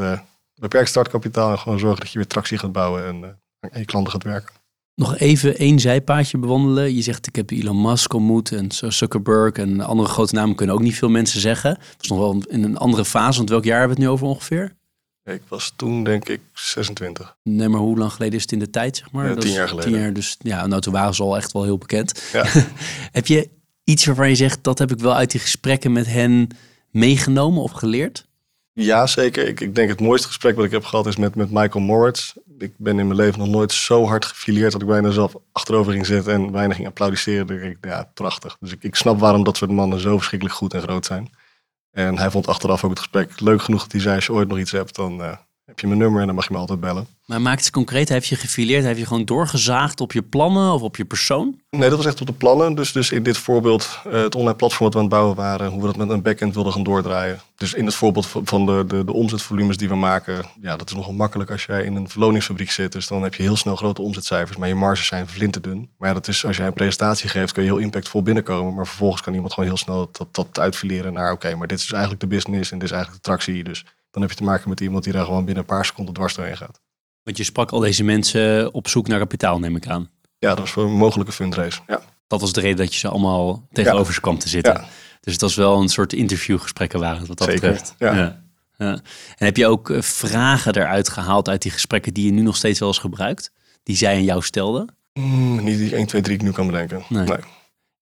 [0.55, 1.51] beperkt startkapitaal.
[1.51, 4.56] En gewoon zorgen dat je weer tractie gaat bouwen en aan je klanten gaat werken.
[4.97, 6.95] Nog even één zijpaadje bewandelen.
[6.95, 10.81] Je zegt ik heb Elon Musk ontmoet en Zuckerberg en andere grote namen kunnen ook
[10.81, 11.73] niet veel mensen zeggen.
[11.73, 13.37] Dat is nog wel in een andere fase.
[13.37, 14.75] Want welk jaar hebben we het nu over ongeveer?
[15.23, 17.37] Ik was toen denk ik 26.
[17.43, 19.29] Nee, maar hoe lang geleden is het in de tijd, zeg maar?
[19.29, 19.91] Ja, tien jaar geleden.
[19.91, 22.23] Tien jaar, dus ja, nou toen waren ze al echt wel heel bekend.
[22.33, 22.45] Ja.
[23.11, 23.49] heb je
[23.83, 26.47] iets waarvan je zegt, dat heb ik wel uit die gesprekken met hen
[26.91, 28.27] meegenomen of geleerd?
[28.73, 29.47] Ja, zeker.
[29.47, 32.33] Ik, ik denk het mooiste gesprek wat ik heb gehad is met, met Michael Moritz.
[32.59, 35.91] Ik ben in mijn leven nog nooit zo hard gefileerd dat ik bijna zelf achterover
[35.91, 37.63] ging zitten en bijna ging applaudisseren.
[37.63, 38.57] Ik, ja, prachtig.
[38.59, 41.29] Dus ik, ik snap waarom dat soort mannen zo verschrikkelijk goed en groot zijn.
[41.91, 44.47] En hij vond achteraf ook het gesprek leuk genoeg dat hij zei, als je ooit
[44.47, 45.37] nog iets hebt, dan uh,
[45.67, 47.07] heb je mijn nummer en dan mag je me altijd bellen.
[47.25, 50.81] Maar maakt het concreet, heeft je gefileerd, heeft je gewoon doorgezaagd op je plannen of
[50.81, 51.59] op je persoon?
[51.69, 52.75] Nee, dat was echt op de plannen.
[52.75, 55.69] Dus, dus in dit voorbeeld, uh, het online platform wat we aan het bouwen waren,
[55.69, 57.39] hoe we dat met een backend wilden gaan doordraaien.
[57.55, 60.95] Dus in het voorbeeld van de, de, de omzetvolumes die we maken, ja, dat is
[60.95, 62.91] nogal makkelijk als jij in een verloningsfabriek zit.
[62.91, 65.89] Dus dan heb je heel snel grote omzetcijfers, maar je marges zijn flinterdun.
[65.97, 68.73] Maar ja, dat is, als jij een presentatie geeft, kun je heel impactvol binnenkomen.
[68.73, 71.91] Maar vervolgens kan iemand gewoon heel snel dat, dat uitfileren naar, oké, maar dit is
[71.91, 73.63] eigenlijk de business en dit is eigenlijk de tractie.
[73.63, 76.13] Dus dan heb je te maken met iemand die daar gewoon binnen een paar seconden
[76.13, 76.81] dwars doorheen gaat.
[77.23, 80.09] Want je sprak al deze mensen op zoek naar kapitaal, neem ik aan.
[80.39, 81.81] Ja, dat was voor een mogelijke fundraise.
[81.87, 82.01] Ja.
[82.27, 84.13] Dat was de reden dat je ze allemaal tegenover ja.
[84.13, 84.73] ze kwam te zitten.
[84.73, 84.87] Ja.
[85.21, 87.95] Dus het was wel een soort interviewgesprekken waren wat dat Zeker, betreft.
[87.97, 88.45] ja.
[88.77, 89.01] Ja.
[89.35, 92.79] En heb je ook vragen eruit gehaald uit die gesprekken die je nu nog steeds
[92.79, 93.51] wel eens gebruikt?
[93.83, 94.95] Die zij aan jou stelden?
[95.13, 97.03] Mm, niet die 1, 2, 3 ik nu kan bedenken.
[97.09, 97.25] Nee.
[97.25, 97.37] nee.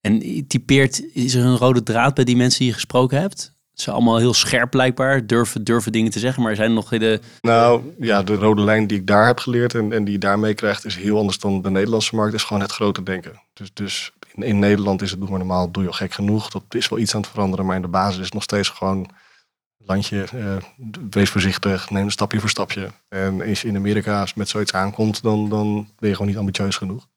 [0.01, 3.54] En typeert, is er een rode draad bij die mensen die je gesproken hebt?
[3.75, 7.19] Ze allemaal heel scherp blijkbaar, durven, durven dingen te zeggen, maar er zijn nog de...
[7.41, 10.39] Nou ja, de rode lijn die ik daar heb geleerd en, en die je daar
[10.39, 13.41] mee krijgt is heel anders dan de Nederlandse markt, is gewoon het grote denken.
[13.53, 16.49] Dus, dus in, Nederland is het doe maar normaal, doe je al gek genoeg.
[16.49, 19.09] Dat is wel iets aan het veranderen, maar in de basis is nog steeds gewoon
[19.77, 20.55] landje, uh,
[21.09, 22.91] wees voorzichtig, neem een stapje voor stapje.
[23.09, 26.77] En als je in Amerika met zoiets aankomt, dan, dan ben je gewoon niet ambitieus
[26.77, 27.07] genoeg.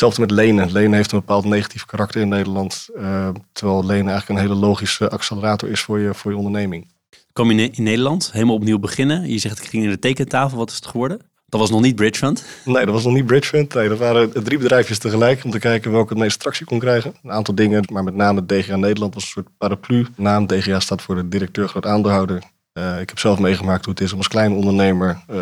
[0.00, 0.72] Hetzelfde met lenen.
[0.72, 2.88] Lenen heeft een bepaald negatief karakter in Nederland.
[2.96, 6.92] Uh, terwijl lenen eigenlijk een hele logische accelerator is voor je, voor je onderneming.
[7.32, 9.30] Kom je in Nederland, helemaal opnieuw beginnen.
[9.30, 10.58] Je zegt ik ging naar de tekentafel.
[10.58, 11.20] Wat is het geworden?
[11.46, 12.44] Dat was nog niet Bridgefund?
[12.64, 13.74] Nee, dat was nog niet Bridgefund.
[13.74, 17.14] Nee, dat waren drie bedrijfjes tegelijk om te kijken welke het meeste tractie kon krijgen.
[17.22, 20.06] Een aantal dingen, maar met name DGA Nederland was een soort paraplu.
[20.16, 22.42] Naam DGA staat voor de directeur groot aandeelhouder.
[22.74, 25.36] Uh, ik heb zelf meegemaakt hoe het is om als kleine ondernemer uh,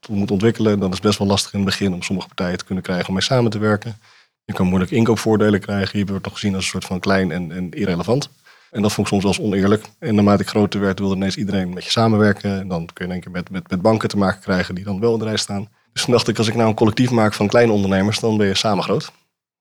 [0.00, 0.78] te moeten ontwikkelen.
[0.78, 3.08] Dan is het best wel lastig in het begin om sommige partijen te kunnen krijgen
[3.08, 3.96] om mee samen te werken.
[4.44, 5.98] Je kan moeilijk inkoopvoordelen krijgen.
[5.98, 8.30] Je wordt nog gezien als een soort van klein en, en irrelevant.
[8.70, 9.84] En dat vond ik soms wel oneerlijk.
[9.98, 12.60] En naarmate ik groter werd, wilde ineens iedereen met je samenwerken.
[12.60, 15.00] En dan kun je in één met, met, met banken te maken krijgen die dan
[15.00, 15.68] wel in de rij staan.
[15.92, 18.46] Dus toen dacht ik, als ik nou een collectief maak van kleine ondernemers, dan ben
[18.46, 19.12] je samen groot.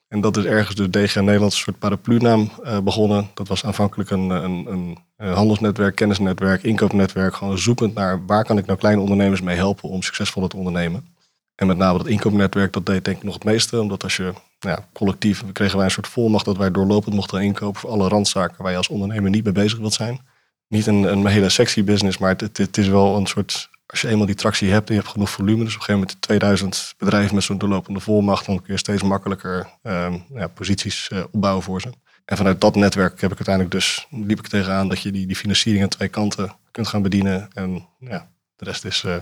[0.08, 3.30] En dat is ergens de DGA Nederland een soort paraplu-naam uh, begonnen.
[3.34, 7.36] Dat was aanvankelijk een, een, een, een, handelsnetwerk, kennisnetwerk, inkoopnetwerk.
[7.36, 11.08] Gewoon zoekend naar waar kan ik nou kleine ondernemers mee helpen om succesvoller te ondernemen.
[11.56, 13.82] En met name dat inkoopnetwerk, dat deed denk ik nog het meeste.
[13.82, 17.42] Omdat als je nou ja, collectief, kregen wij een soort volmacht dat wij doorlopend mochten
[17.42, 20.20] inkopen voor alle randzaken waar je als ondernemer niet mee bezig wilt zijn.
[20.68, 24.08] Niet een, een hele sexy business, maar het, het, is wel een soort, als je
[24.08, 26.94] eenmaal die tractie hebt en je hebt genoeg volume, dus op een gegeven moment 2000
[26.98, 31.64] bedrijven met zo'n doorlopende volmacht, dan kun je steeds makkelijker um, ja, posities uh, opbouwen
[31.64, 31.90] voor ze.
[32.26, 35.36] En vanuit dat netwerk heb ik uiteindelijk dus, liep ik tegenaan dat je die, die
[35.36, 37.50] financiering aan twee kanten kunt gaan bedienen.
[37.54, 39.16] En ja, de rest is uh,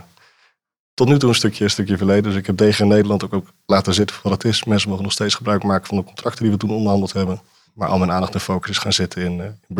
[0.94, 2.22] tot nu toe een stukje, stukje verleden.
[2.22, 4.64] Dus ik heb DG Nederland ook, ook laten zitten voor wat het is.
[4.64, 7.40] Mensen mogen nog steeds gebruik maken van de contracten die we toen onderhandeld hebben.
[7.74, 9.76] Maar al mijn aandacht en focus is gaan zitten in, uh.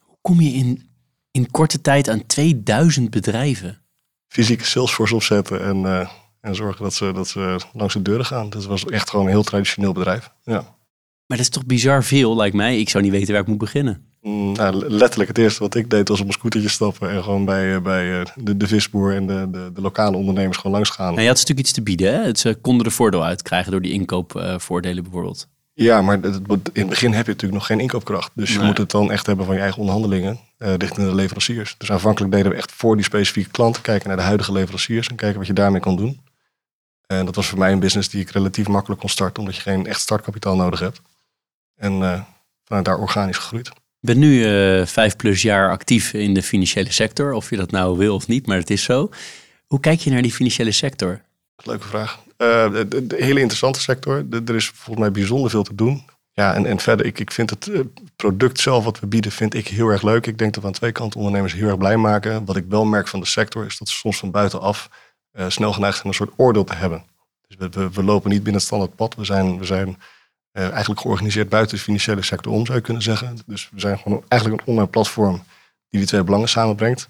[0.00, 0.89] Hoe kom je in,
[1.30, 3.82] in korte tijd aan 2000 bedrijven?
[4.28, 6.10] Fysieke Salesforce opzetten en, uh,
[6.40, 8.50] en zorgen dat ze, dat ze langs de deuren gaan.
[8.50, 10.30] Dat was echt gewoon een heel traditioneel bedrijf.
[10.44, 10.60] Ja.
[11.26, 12.78] Maar dat is toch bizar veel, lijkt mij.
[12.78, 14.04] Ik zou niet weten waar ik moet beginnen.
[14.20, 17.44] Mm, nou, letterlijk het eerste wat ik deed was op een scootertje stappen en gewoon
[17.44, 21.10] bij, eh, bij de, de visboer en de, de, de, lokale ondernemers gewoon langs gaan.
[21.10, 22.14] Nou, je had stuk iets te bieden.
[22.14, 22.22] Hè?
[22.22, 25.48] Het, ze konden er voordeel uit krijgen door die inkoopvoordelen bijvoorbeeld.
[25.72, 26.32] Ja, maar in
[26.72, 28.30] het begin heb je natuurlijk nog geen inkoopkracht.
[28.34, 31.74] Dus je moet het dan echt hebben van je eigen onderhandelingen uh, richting de leveranciers.
[31.78, 35.16] Dus aanvankelijk deden we echt voor die specifieke klanten kijken naar de huidige leveranciers en
[35.16, 36.20] kijken wat je daarmee kan doen.
[37.06, 39.62] En dat was voor mij een business die ik relatief makkelijk kon starten, omdat je
[39.62, 41.00] geen echt startkapitaal nodig hebt.
[41.76, 42.20] En uh,
[42.64, 43.66] vanuit daar organisch gegroeid.
[43.98, 47.70] Je bent nu uh, vijf plus jaar actief in de financiële sector, of je dat
[47.70, 49.10] nou wil of niet, maar het is zo.
[49.66, 51.22] Hoe kijk je naar die financiële sector?
[51.56, 52.18] Leuke vraag.
[52.38, 54.26] Uh, de, de, hele interessante sector.
[54.46, 56.04] er is volgens mij bijzonder veel te doen.
[56.40, 57.80] Ja, en, en verder, ik, ik vind het uh,
[58.16, 60.26] product zelf wat we bieden, vind ik heel erg leuk.
[60.26, 62.44] Ik denk dat we aan twee kanten ondernemers heel erg blij maken.
[62.44, 64.88] Wat ik wel merk van de sector, is dat ze soms van buitenaf
[65.32, 67.04] uh, snel geneigd zijn een soort oordeel te hebben.
[67.46, 69.14] Dus we, we, lopen niet binnen het standaard pad.
[69.14, 69.98] We zijn, we zijn
[70.52, 73.38] eigenlijk georganiseerd buiten de financiële sector om, zou je kunnen zeggen.
[73.46, 75.42] Dus we zijn gewoon eigenlijk een online platform
[75.88, 77.08] die die twee belangen samenbrengt.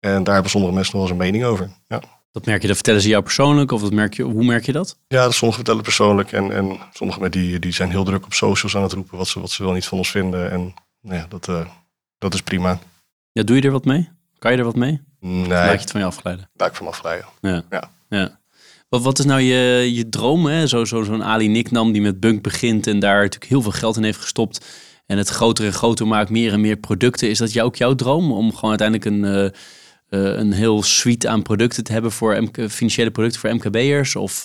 [0.00, 1.70] En daar hebben sommige mensen nog wel eens een mening over.
[1.86, 2.17] Ja.
[2.32, 4.72] Dat merk je, dat vertellen ze jou persoonlijk of dat merk je, hoe merk je
[4.72, 4.98] dat?
[5.08, 8.82] Ja, sommigen vertellen persoonlijk en, en sommigen die, die zijn heel druk op socials aan
[8.82, 10.50] het roepen wat ze, wat ze wel niet van ons vinden.
[10.50, 11.66] En nou ja, dat, uh,
[12.18, 12.78] dat is prima.
[13.32, 14.08] Ja, doe je er wat mee?
[14.38, 15.00] Kan je er wat mee?
[15.20, 15.48] Nee.
[15.48, 16.50] Laat je het van je afgeleiden?
[16.54, 17.28] Laat ik van me afgeleiden.
[17.40, 17.62] Ja.
[17.70, 17.90] ja.
[18.08, 18.40] ja.
[18.88, 20.46] Wat, wat is nou je, je droom?
[20.46, 20.66] Hè?
[20.66, 23.96] Zo, zo, zo'n Ali Niknam die met Bunk begint en daar natuurlijk heel veel geld
[23.96, 24.66] in heeft gestopt.
[25.06, 27.28] En het groter en groter maakt, meer en meer producten.
[27.28, 28.32] Is dat jou, ook jouw droom?
[28.32, 29.44] Om gewoon uiteindelijk een...
[29.44, 29.50] Uh,
[30.08, 34.16] een heel suite aan producten te hebben voor financiële producten voor MKB'ers?
[34.16, 34.44] Of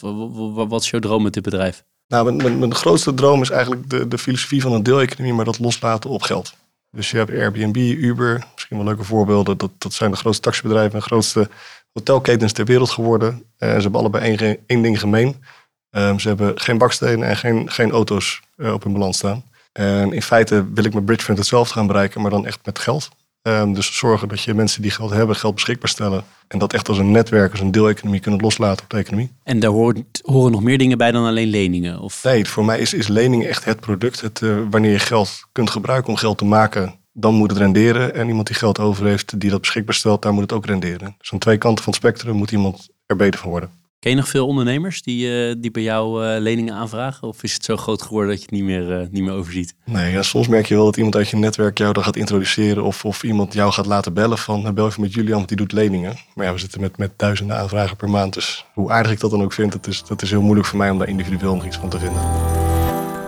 [0.53, 1.83] wat is jouw droom met dit bedrijf?
[2.07, 5.59] Nou, mijn, mijn, grootste droom is eigenlijk de, de filosofie van een deeleconomie, maar dat
[5.59, 6.53] loslaten op geld.
[6.91, 9.57] Dus je hebt Airbnb, Uber, misschien wel leuke voorbeelden.
[9.57, 11.49] Dat, dat zijn de grootste taxibedrijven en grootste
[11.93, 13.33] hotelketens ter wereld geworden.
[13.33, 15.43] Uh, ze hebben allebei één, ding gemeen.
[15.91, 19.43] Um, ze hebben geen bakstenen en geen, geen auto's op hun balans staan.
[19.71, 23.09] En in feite wil ik met Bridgefund hetzelfde gaan bereiken, maar dan echt met geld.
[23.47, 26.23] Um, dus zorgen dat je mensen die geld hebben, geld beschikbaar stellen.
[26.47, 29.31] En dat echt als een netwerk, als een deeleconomie kunnen loslaten op de economie.
[29.43, 31.99] En daar hoort, horen nog meer dingen bij dan alleen leningen?
[31.99, 32.23] Of?
[32.23, 34.21] Nee, voor mij is, is lening echt het product.
[34.21, 38.15] Het, uh, wanneer je geld kunt gebruiken om geld te maken, dan moet het renderen.
[38.15, 41.15] En iemand die geld over heeft, die dat beschikbaar stelt, daar moet het ook renderen.
[41.17, 43.69] Dus aan twee kanten van het spectrum moet iemand er beter van worden.
[44.03, 47.27] Ken je nog veel ondernemers die, uh, die bij jou uh, leningen aanvragen?
[47.27, 49.75] Of is het zo groot geworden dat je het niet meer, uh, niet meer overziet?
[49.85, 52.83] Nee, ja, soms merk je wel dat iemand uit je netwerk jou dan gaat introduceren.
[52.83, 55.57] Of, of iemand jou gaat laten bellen van nou, bel even met Julian, want die
[55.57, 56.15] doet leningen.
[56.35, 58.33] Maar ja, we zitten met, met duizenden aanvragen per maand.
[58.33, 60.77] Dus hoe aardig ik dat dan ook vind, dat is, dat is heel moeilijk voor
[60.77, 62.21] mij om daar individueel nog iets van te vinden.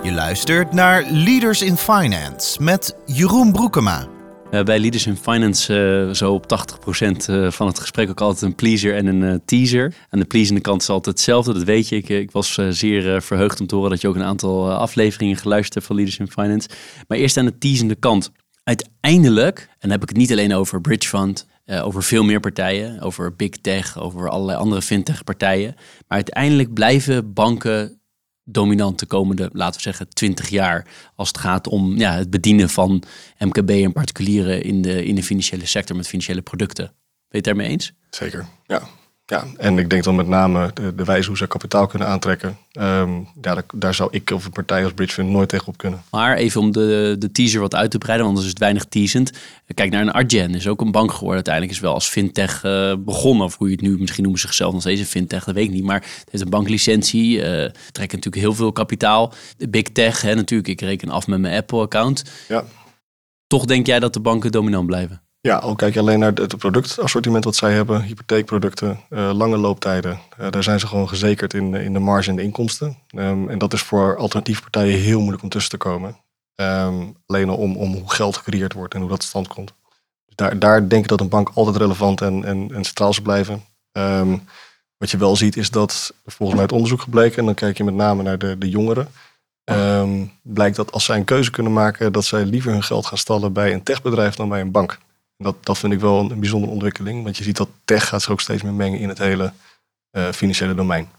[0.03, 4.14] Je luistert naar Leaders in Finance met Jeroen Broekema.
[4.49, 5.73] Bij Leaders in Finance
[6.07, 6.45] uh, zo op
[6.99, 9.93] 80% uh, van het gesprek ook altijd een pleaser en een teaser.
[10.09, 11.95] Aan de pleasende kant is altijd hetzelfde, dat weet je.
[11.95, 15.73] Ik, ik was zeer verheugd om te horen dat je ook een aantal afleveringen geluisterd
[15.73, 16.69] hebt van Leaders in Finance.
[17.07, 18.31] Maar eerst aan de teasende kant.
[18.63, 23.01] Uiteindelijk, en dan heb ik het niet alleen over Bridge Fund, over veel meer partijen,
[23.01, 25.73] over Big Tech, over allerlei andere fintech partijen.
[25.75, 27.99] Maar uiteindelijk blijven banken
[28.45, 30.87] dominant de komende, laten we zeggen, 20 jaar.
[31.15, 33.03] Als het gaat om ja, het bedienen van
[33.37, 36.85] MKB en particulieren in de, in de financiële sector met financiële producten.
[36.85, 36.93] Ben
[37.27, 37.93] je het daarmee eens?
[38.09, 38.81] Zeker, ja.
[39.27, 42.57] Ja, en ik denk dan met name de, de wijze hoe ze kapitaal kunnen aantrekken.
[42.79, 46.03] Um, ja, daar, daar, zou ik of een partij als Bridgefund nooit tegenop kunnen.
[46.11, 48.85] Maar even om de, de teaser wat uit te breiden, want anders is het weinig
[48.85, 49.31] teasend.
[49.73, 51.35] Kijk naar een Argen, is ook een bank geworden.
[51.35, 53.45] Uiteindelijk is wel als fintech uh, begonnen.
[53.45, 55.65] Of hoe je het nu, misschien noemen ze zichzelf nog steeds een fintech, dat weet
[55.67, 55.83] ik niet.
[55.83, 57.43] Maar het heeft een banklicentie, uh,
[57.91, 59.33] trekken natuurlijk heel veel kapitaal.
[59.57, 62.23] De big tech, hè, natuurlijk, ik reken af met mijn Apple-account.
[62.47, 62.65] Ja.
[63.47, 65.24] Toch denk jij dat de banken dominant blijven?
[65.45, 70.19] Ja, ook kijk je alleen naar het productassortiment wat zij hebben, hypotheekproducten, uh, lange looptijden.
[70.39, 72.97] Uh, daar zijn ze gewoon gezekerd in, in de marge en de inkomsten.
[73.15, 76.17] Um, en dat is voor alternatieve partijen heel moeilijk om tussen te komen.
[76.55, 79.73] Um, alleen al om, om hoe geld gecreëerd wordt en hoe dat stand komt.
[80.25, 83.23] Dus daar, daar denk ik dat een bank altijd relevant en, en, en centraal zal
[83.23, 83.63] blijven.
[83.91, 84.43] Um,
[84.97, 87.83] wat je wel ziet is dat volgens mij het onderzoek gebleken, en dan kijk je
[87.83, 89.07] met name naar de, de jongeren.
[90.41, 93.53] blijkt dat als zij een keuze kunnen maken, dat zij liever hun geld gaan stallen
[93.53, 94.97] bij een techbedrijf dan bij een bank.
[95.37, 97.23] Dat, dat vind ik wel een, bijzondere ontwikkeling.
[97.23, 99.53] Want je ziet dat tech gaat zich ook steeds meer mengen in het hele
[100.11, 101.09] uh, financiële domein.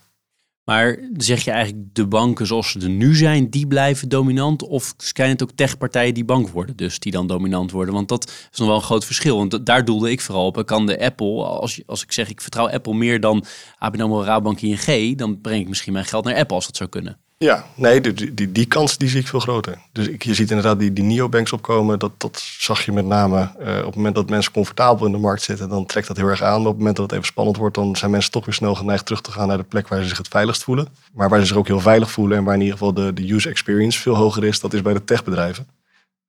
[0.65, 4.63] Maar zeg je eigenlijk de banken zoals ze er nu zijn, die blijven dominant?
[4.63, 7.95] Of zijn het ook techpartijen die bank worden, dus die dan dominant worden?
[7.95, 9.37] Want dat is nog wel een groot verschil.
[9.37, 10.67] Want daar doelde ik vooral op.
[10.67, 13.45] Kan de Apple, als, als ik zeg ik vertrouw Apple meer dan
[13.79, 16.89] ABN AMRO, Rabobank, ING, dan breng ik misschien mijn geld naar Apple als dat zou
[16.89, 17.19] kunnen.
[17.39, 19.79] Ja, nee, die, die, die kans die zie ik veel groter.
[19.93, 21.99] Dus ik, je ziet inderdaad die, die neobanks opkomen.
[21.99, 25.19] Dat, dat zag je met name uh, op het moment dat mensen comfortabel in de
[25.19, 25.69] markt zitten.
[25.69, 26.61] Dan trekt dat heel erg aan.
[26.61, 29.05] Op het moment dat het even spannend wordt, dan zijn mensen toch weer snel geneigd
[29.05, 30.89] terug te gaan naar de plek waar ze zich het veiligst voelen.
[31.13, 33.33] Maar waar ze zich ook heel veilig voelen en waar in ieder geval de, de
[33.33, 35.69] user experience veel hoger is, dat is bij de techbedrijven.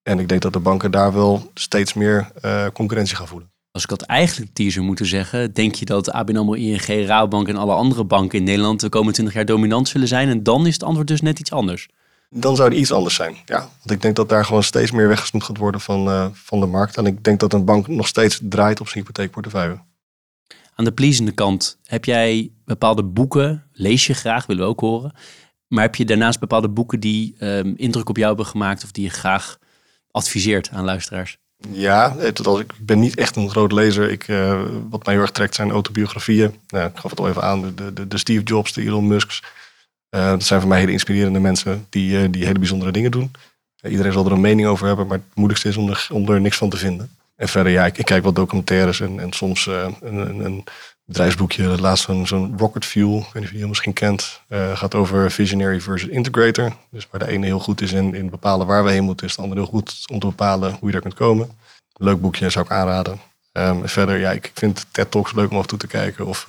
[0.03, 3.51] En ik denk dat de banken daar wel steeds meer uh, concurrentie gaan voelen.
[3.72, 7.55] Als ik dat eigenlijk teaser moeten zeggen, denk je dat ABN AMRO, ING, Rabobank en
[7.55, 10.30] alle andere banken in Nederland de komende 20 jaar dominant zullen zijn?
[10.30, 11.88] En dan is het antwoord dus net iets anders.
[12.30, 13.59] Dan zou het iets anders zijn, ja.
[13.59, 16.65] Want ik denk dat daar gewoon steeds meer weggesnoed gaat worden van, uh, van de
[16.65, 16.97] markt.
[16.97, 19.80] En ik denk dat een bank nog steeds draait op zijn hypotheekportefeuille.
[20.76, 25.13] Aan de pleasende kant, heb jij bepaalde boeken, lees je graag, willen we ook horen.
[25.68, 29.03] Maar heb je daarnaast bepaalde boeken die um, indruk op jou hebben gemaakt of die
[29.03, 29.57] je graag
[30.11, 31.38] adviseert aan luisteraars?
[31.72, 34.12] Ja, als ik ben niet echt een groot lezer.
[34.12, 36.60] Ik, uh, wat mij heel erg trekt zijn autobiografieën.
[36.68, 39.43] Nou, ik gaf het al even aan, de, de, de Steve Jobs, de Elon Musks.
[40.16, 43.32] Uh, dat zijn voor mij hele inspirerende mensen die, die hele bijzondere dingen doen.
[43.84, 46.41] iedereen zal er een mening over hebben, maar het moeilijkste is om er, om er
[46.41, 47.10] niks van te vinden.
[47.36, 50.64] En verder, ja, ik, kijk wel documentaires en, en soms een, een,
[51.08, 51.82] bedrijfsboekje.
[51.82, 54.41] Laatst zo'n zo'n Rocket Fuel, ik weet niet of je die misschien kent.
[54.49, 56.76] gaat over Visionary versus Integrator.
[56.89, 59.36] Dus waar de ene heel goed is in, in bepalen waar we heen moeten, is
[59.36, 61.49] de andere heel goed om te bepalen hoe je daar kunt komen.
[61.93, 63.20] Leuk boekje, zou ik aanraden.
[63.53, 66.26] Um, verder, ja, ik, vind TED Talks leuk om af en toe te kijken.
[66.26, 66.47] Of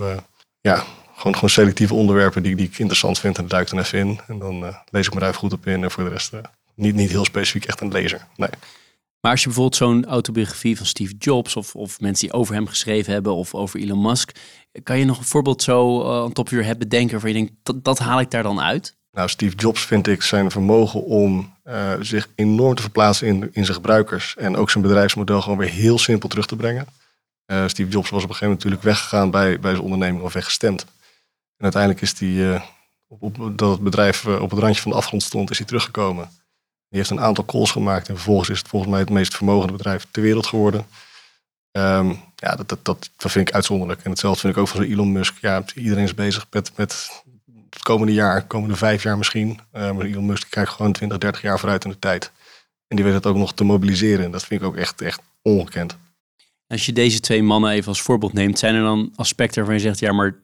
[0.60, 0.84] ja,
[1.16, 3.38] gewoon, gewoon selectieve onderwerpen die, die ik interessant vind.
[3.38, 4.20] En duik ik dan even in.
[4.26, 5.82] En dan uh, lees ik me daar even goed op in.
[5.82, 6.32] En voor de rest
[6.74, 8.26] niet, niet heel specifiek echt een lezer.
[8.36, 8.50] Nee.
[9.20, 11.56] Maar als je bijvoorbeeld zo'n autobiografie van Steve Jobs...
[11.56, 14.36] Of, of mensen die over hem geschreven hebben of over Elon Musk...
[14.82, 17.10] kan je nog een voorbeeld zo uh, aan top uur hebben denken...
[17.10, 18.96] waarvan je denkt, dat, dat haal ik daar dan uit?
[19.12, 23.64] Nou, Steve Jobs vind ik zijn vermogen om uh, zich enorm te verplaatsen in, in
[23.64, 24.36] zijn gebruikers.
[24.36, 26.86] En ook zijn bedrijfsmodel gewoon weer heel simpel terug te brengen.
[27.46, 30.32] Uh, Steve Jobs was op een gegeven moment natuurlijk weggegaan bij, bij zijn onderneming of
[30.32, 30.82] weggestemd.
[31.56, 32.62] En uiteindelijk is hij, uh,
[33.06, 36.30] op, op, dat het bedrijf op het randje van de afgrond stond, is hij teruggekomen.
[36.88, 39.72] Die heeft een aantal calls gemaakt en vervolgens is het volgens mij het meest vermogende
[39.72, 40.86] bedrijf ter wereld geworden.
[41.72, 44.02] Um, ja, dat, dat, dat, dat, vind ik uitzonderlijk.
[44.02, 45.38] En hetzelfde vind ik ook van Elon Musk.
[45.40, 47.10] Ja, iedereen is bezig met, met
[47.70, 49.60] het komende jaar, komende vijf jaar misschien.
[49.72, 52.32] Uh, maar Elon Musk kijkt gewoon 20, 30 jaar vooruit in de tijd.
[52.88, 54.24] En die weet het ook nog te mobiliseren.
[54.24, 55.96] En dat vind ik ook echt, echt ongekend.
[56.66, 59.86] Als je deze twee mannen even als voorbeeld neemt, zijn er dan aspecten waarvan je
[59.88, 60.36] zegt, ja, maar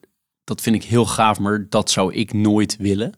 [0.44, 3.12] dat vind ik heel gaaf, maar dat zou ik nooit willen?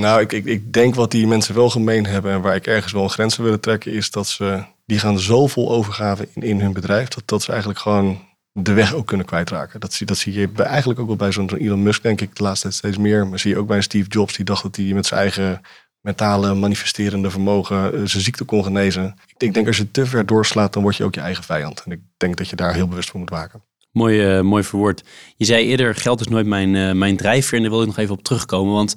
[0.00, 2.92] Nou, ik, ik, ik denk wat die mensen wel gemeen hebben en waar ik ergens
[2.92, 6.60] wel een grens willen trekken, is dat ze, die gaan zo vol overgave in, in
[6.60, 8.18] hun bedrijf, dat, dat ze eigenlijk gewoon
[8.52, 9.80] de weg ook kunnen kwijtraken.
[9.80, 12.36] Dat zie, dat zie je bij, eigenlijk ook wel bij zo'n Elon Musk, denk ik,
[12.36, 13.26] de laatste tijd steeds meer.
[13.26, 15.60] Maar zie je ook bij Steve Jobs, die dacht dat hij met zijn eigen
[16.00, 19.14] mentale manifesterende vermogen uh, zijn ziekte kon genezen.
[19.36, 21.82] Ik denk, als je te ver doorslaat, dan word je ook je eigen vijand.
[21.84, 23.62] En ik denk dat je daar heel bewust voor moet waken.
[23.92, 25.04] Mooi, uh, mooi verwoord.
[25.36, 27.56] Je zei eerder, geld is nooit mijn, uh, mijn drijfveer.
[27.56, 28.74] En daar wil ik nog even op terugkomen.
[28.74, 28.94] Want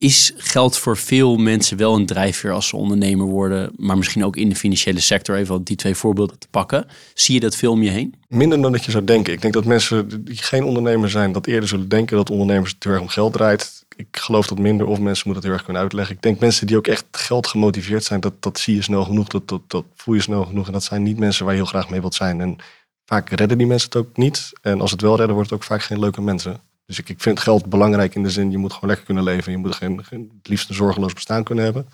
[0.00, 4.36] is geld voor veel mensen wel een drijfveer als ze ondernemer worden, maar misschien ook
[4.36, 6.86] in de financiële sector, even die twee voorbeelden te pakken.
[7.14, 8.14] Zie je dat veel om je heen?
[8.28, 9.32] Minder dan dat je zou denken.
[9.32, 12.84] Ik denk dat mensen die geen ondernemer zijn, dat eerder zullen denken dat ondernemers het
[12.84, 13.84] erg om geld draait.
[13.96, 16.14] Ik geloof dat minder, of mensen moeten het heel erg kunnen uitleggen.
[16.14, 19.28] Ik denk mensen die ook echt geld gemotiveerd zijn, dat, dat zie je snel genoeg,
[19.28, 20.66] dat, dat, dat voel je snel genoeg.
[20.66, 22.40] En dat zijn niet mensen waar je heel graag mee wilt zijn.
[22.40, 22.56] En
[23.04, 24.52] vaak redden die mensen het ook niet.
[24.62, 26.60] En als het wel redden, wordt het ook vaak geen leuke mensen.
[26.90, 29.52] Dus ik, ik vind geld belangrijk in de zin, je moet gewoon lekker kunnen leven.
[29.52, 31.86] Je moet geen, geen, het liefst een zorgeloos bestaan kunnen hebben.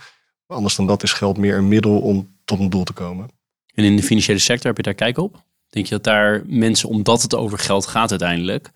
[0.47, 3.29] Maar anders dan dat is geld meer een middel om tot een doel te komen.
[3.75, 5.43] En in de financiële sector heb je daar kijk op?
[5.69, 8.71] Denk je dat daar mensen, omdat het over geld gaat uiteindelijk,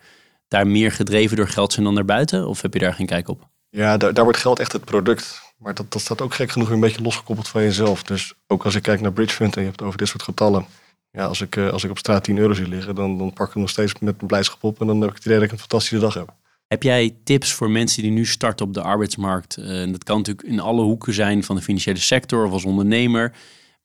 [0.49, 2.49] daar meer gedreven door geld zijn dan daarbuiten?
[2.49, 3.49] Of heb je daar geen kijk op?
[3.69, 5.41] Ja, daar, daar wordt geld echt het product.
[5.59, 8.03] Maar dat, dat staat ook gek genoeg weer een beetje losgekoppeld van jezelf.
[8.03, 10.23] Dus ook als ik kijk naar Bridge Fund en je hebt het over dit soort
[10.23, 10.67] getallen
[11.11, 13.53] ja, als ik, als ik op straat 10 euro zie liggen, dan, dan pak ik
[13.53, 14.81] hem nog steeds met een blijdschap op.
[14.81, 16.35] En dan heb ik het idee dat ik een fantastische dag heb.
[16.67, 19.57] Heb jij tips voor mensen die nu starten op de arbeidsmarkt?
[19.57, 23.33] en dat kan natuurlijk in alle hoeken zijn van de financiële sector of als ondernemer.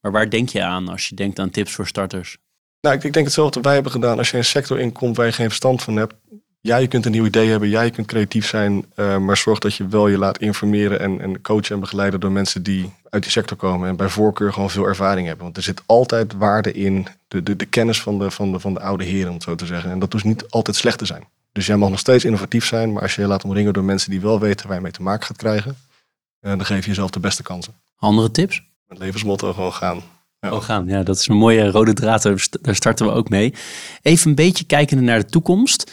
[0.02, 2.38] Maar waar denk je aan als je denkt aan tips voor starters?
[2.82, 4.18] Nou, ik, ik denk hetzelfde wat wij hebben gedaan.
[4.18, 6.14] Als je een sector inkomt waar je geen verstand van hebt,
[6.66, 9.60] ja, je kunt een nieuw idee hebben, ja, je kunt creatief zijn, uh, maar zorg
[9.60, 13.24] dat je wel je laat informeren en, en coachen en begeleiden door mensen die uit
[13.24, 15.44] die sector komen en bij voorkeur gewoon veel ervaring hebben.
[15.44, 18.74] Want er zit altijd waarde in de, de, de kennis van de, van, de, van
[18.74, 19.92] de oude heren, om het zo te zeggen.
[19.92, 21.24] En dat hoeft niet altijd slecht te zijn.
[21.52, 24.10] Dus jij mag nog steeds innovatief zijn, maar als je je laat omringen door mensen
[24.10, 25.78] die wel weten waar je mee te maken gaat krijgen,
[26.42, 27.74] uh, dan geef je jezelf de beste kansen.
[27.98, 28.64] Andere tips?
[28.88, 30.02] Met levensmotto gewoon gaan.
[30.40, 30.52] Ja.
[30.52, 30.88] Oh, gaan.
[30.88, 32.24] Ja, dat is een mooie rode draad.
[32.62, 33.54] Daar starten we ook mee.
[34.02, 35.92] Even een beetje kijkende naar de toekomst.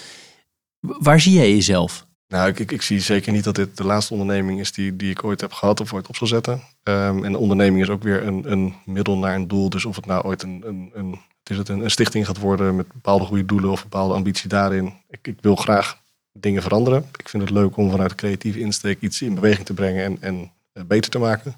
[0.83, 2.07] Waar zie jij jezelf?
[2.28, 5.24] Nou, ik, ik, zie zeker niet dat dit de laatste onderneming is die, die ik
[5.24, 6.53] ooit heb gehad of ooit op zal zetten.
[6.83, 9.70] Um, en de onderneming is ook weer een, een middel naar een doel.
[9.70, 12.76] Dus of het nou ooit een, een, een, is het een, een stichting gaat worden
[12.76, 14.93] met bepaalde goede doelen of bepaalde ambitie daarin.
[15.09, 15.99] Ik, ik wil graag
[16.33, 17.09] dingen veranderen.
[17.18, 20.51] Ik vind het leuk om vanuit creatieve insteek iets in beweging te brengen en, en
[20.74, 21.55] uh, beter te maken.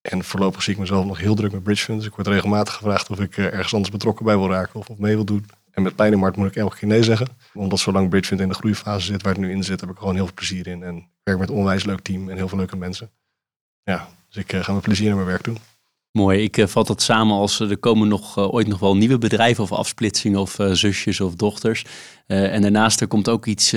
[0.00, 2.06] En voorlopig zie ik mezelf nog heel druk met bridge funds.
[2.06, 4.98] Ik word regelmatig gevraagd of ik uh, ergens anders betrokken bij wil raken of, of
[4.98, 5.46] mee wil doen.
[5.70, 7.28] En met pijn in moet ik elke keer nee zeggen.
[7.54, 10.14] Omdat zolang Bridgefund in de groeifase zit waar het nu in zit, heb ik gewoon
[10.14, 10.82] heel veel plezier in.
[10.82, 13.10] En ik werk met een onwijs leuk team en heel veel leuke mensen.
[13.82, 15.58] Ja, dus ik uh, ga met plezier naar mijn werk doen.
[16.12, 19.62] Mooi, ik uh, vat dat samen als er komen nog ooit nog wel nieuwe bedrijven
[19.64, 21.84] of afsplitsingen of zusjes of dochters.
[22.28, 23.72] En daarnaast er komt ook iets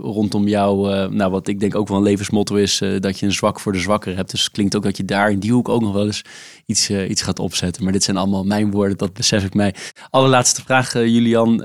[0.00, 3.60] rondom jou, nou wat ik denk ook wel een levensmotto is, dat je een zwak
[3.60, 4.30] voor de zwakker hebt.
[4.30, 6.24] Dus het klinkt ook dat je daar in die hoek ook nog wel eens
[6.66, 7.82] iets, iets gaat opzetten.
[7.82, 9.74] Maar dit zijn allemaal mijn woorden, dat besef ik mij.
[10.10, 11.62] Allerlaatste vraag, Julian.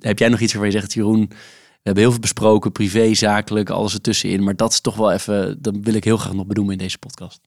[0.00, 3.70] heb jij nog iets waarvan je zegt, Jeroen, we hebben heel veel besproken, privé, zakelijk,
[3.70, 4.44] alles ertussenin.
[4.44, 6.98] Maar dat is toch wel even, dat wil ik heel graag nog benoemen in deze
[6.98, 7.40] podcast.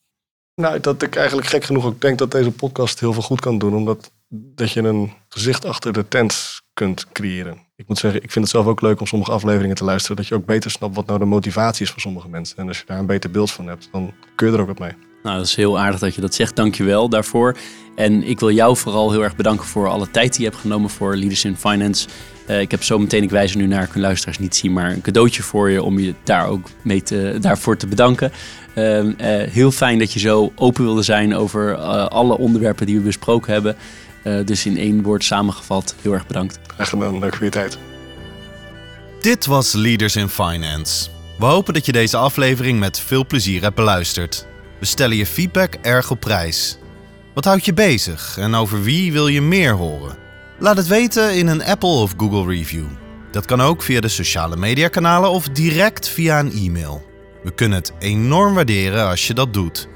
[0.56, 3.58] Nou, dat ik eigenlijk gek genoeg ook denk dat deze podcast heel veel goed kan
[3.58, 3.76] doen.
[3.76, 7.66] Omdat dat je een gezicht achter de tent kunt creëren.
[7.78, 10.16] Ik moet zeggen, ik vind het zelf ook leuk om sommige afleveringen te luisteren.
[10.16, 12.58] Dat je ook beter snapt wat nou de motivatie is van sommige mensen.
[12.58, 14.80] En als je daar een beter beeld van hebt, dan kun je er ook wat
[14.80, 14.92] mee.
[15.24, 16.56] Nou, dat is heel aardig dat je dat zegt.
[16.56, 17.58] Dank je wel daarvoor.
[17.96, 20.90] En ik wil jou vooral heel erg bedanken voor alle tijd die je hebt genomen
[20.90, 22.08] voor Leaders in Finance.
[22.50, 24.92] Uh, ik heb zo meteen, ik wijs er nu naar, kunnen luisteraars niet zien, maar
[24.92, 28.32] een cadeautje voor je om je daar ook mee te, daarvoor te bedanken.
[28.76, 29.14] Uh, uh,
[29.50, 31.76] heel fijn dat je zo open wilde zijn over
[32.08, 33.76] alle onderwerpen die we besproken hebben.
[34.46, 36.60] Dus in één woord samengevat, heel erg bedankt.
[36.68, 37.78] Graag gedaan, dank voor je tijd.
[39.22, 41.10] Dit was Leaders in Finance.
[41.38, 44.48] We hopen dat je deze aflevering met veel plezier hebt beluisterd.
[44.80, 46.78] We stellen je feedback erg op prijs.
[47.34, 50.18] Wat houdt je bezig en over wie wil je meer horen?
[50.60, 52.86] Laat het weten in een Apple of Google review.
[53.32, 57.06] Dat kan ook via de sociale mediakanalen of direct via een e-mail.
[57.44, 59.88] We kunnen het enorm waarderen als je dat doet.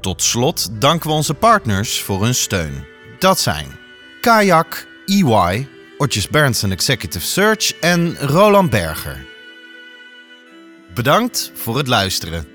[0.00, 2.84] Tot slot danken we onze partners voor hun steun.
[3.18, 3.78] Dat zijn
[4.20, 5.66] Kayak, EY,
[5.98, 9.24] Otjes Berndsen Executive Search en Roland Berger.
[10.94, 12.49] Bedankt voor het luisteren.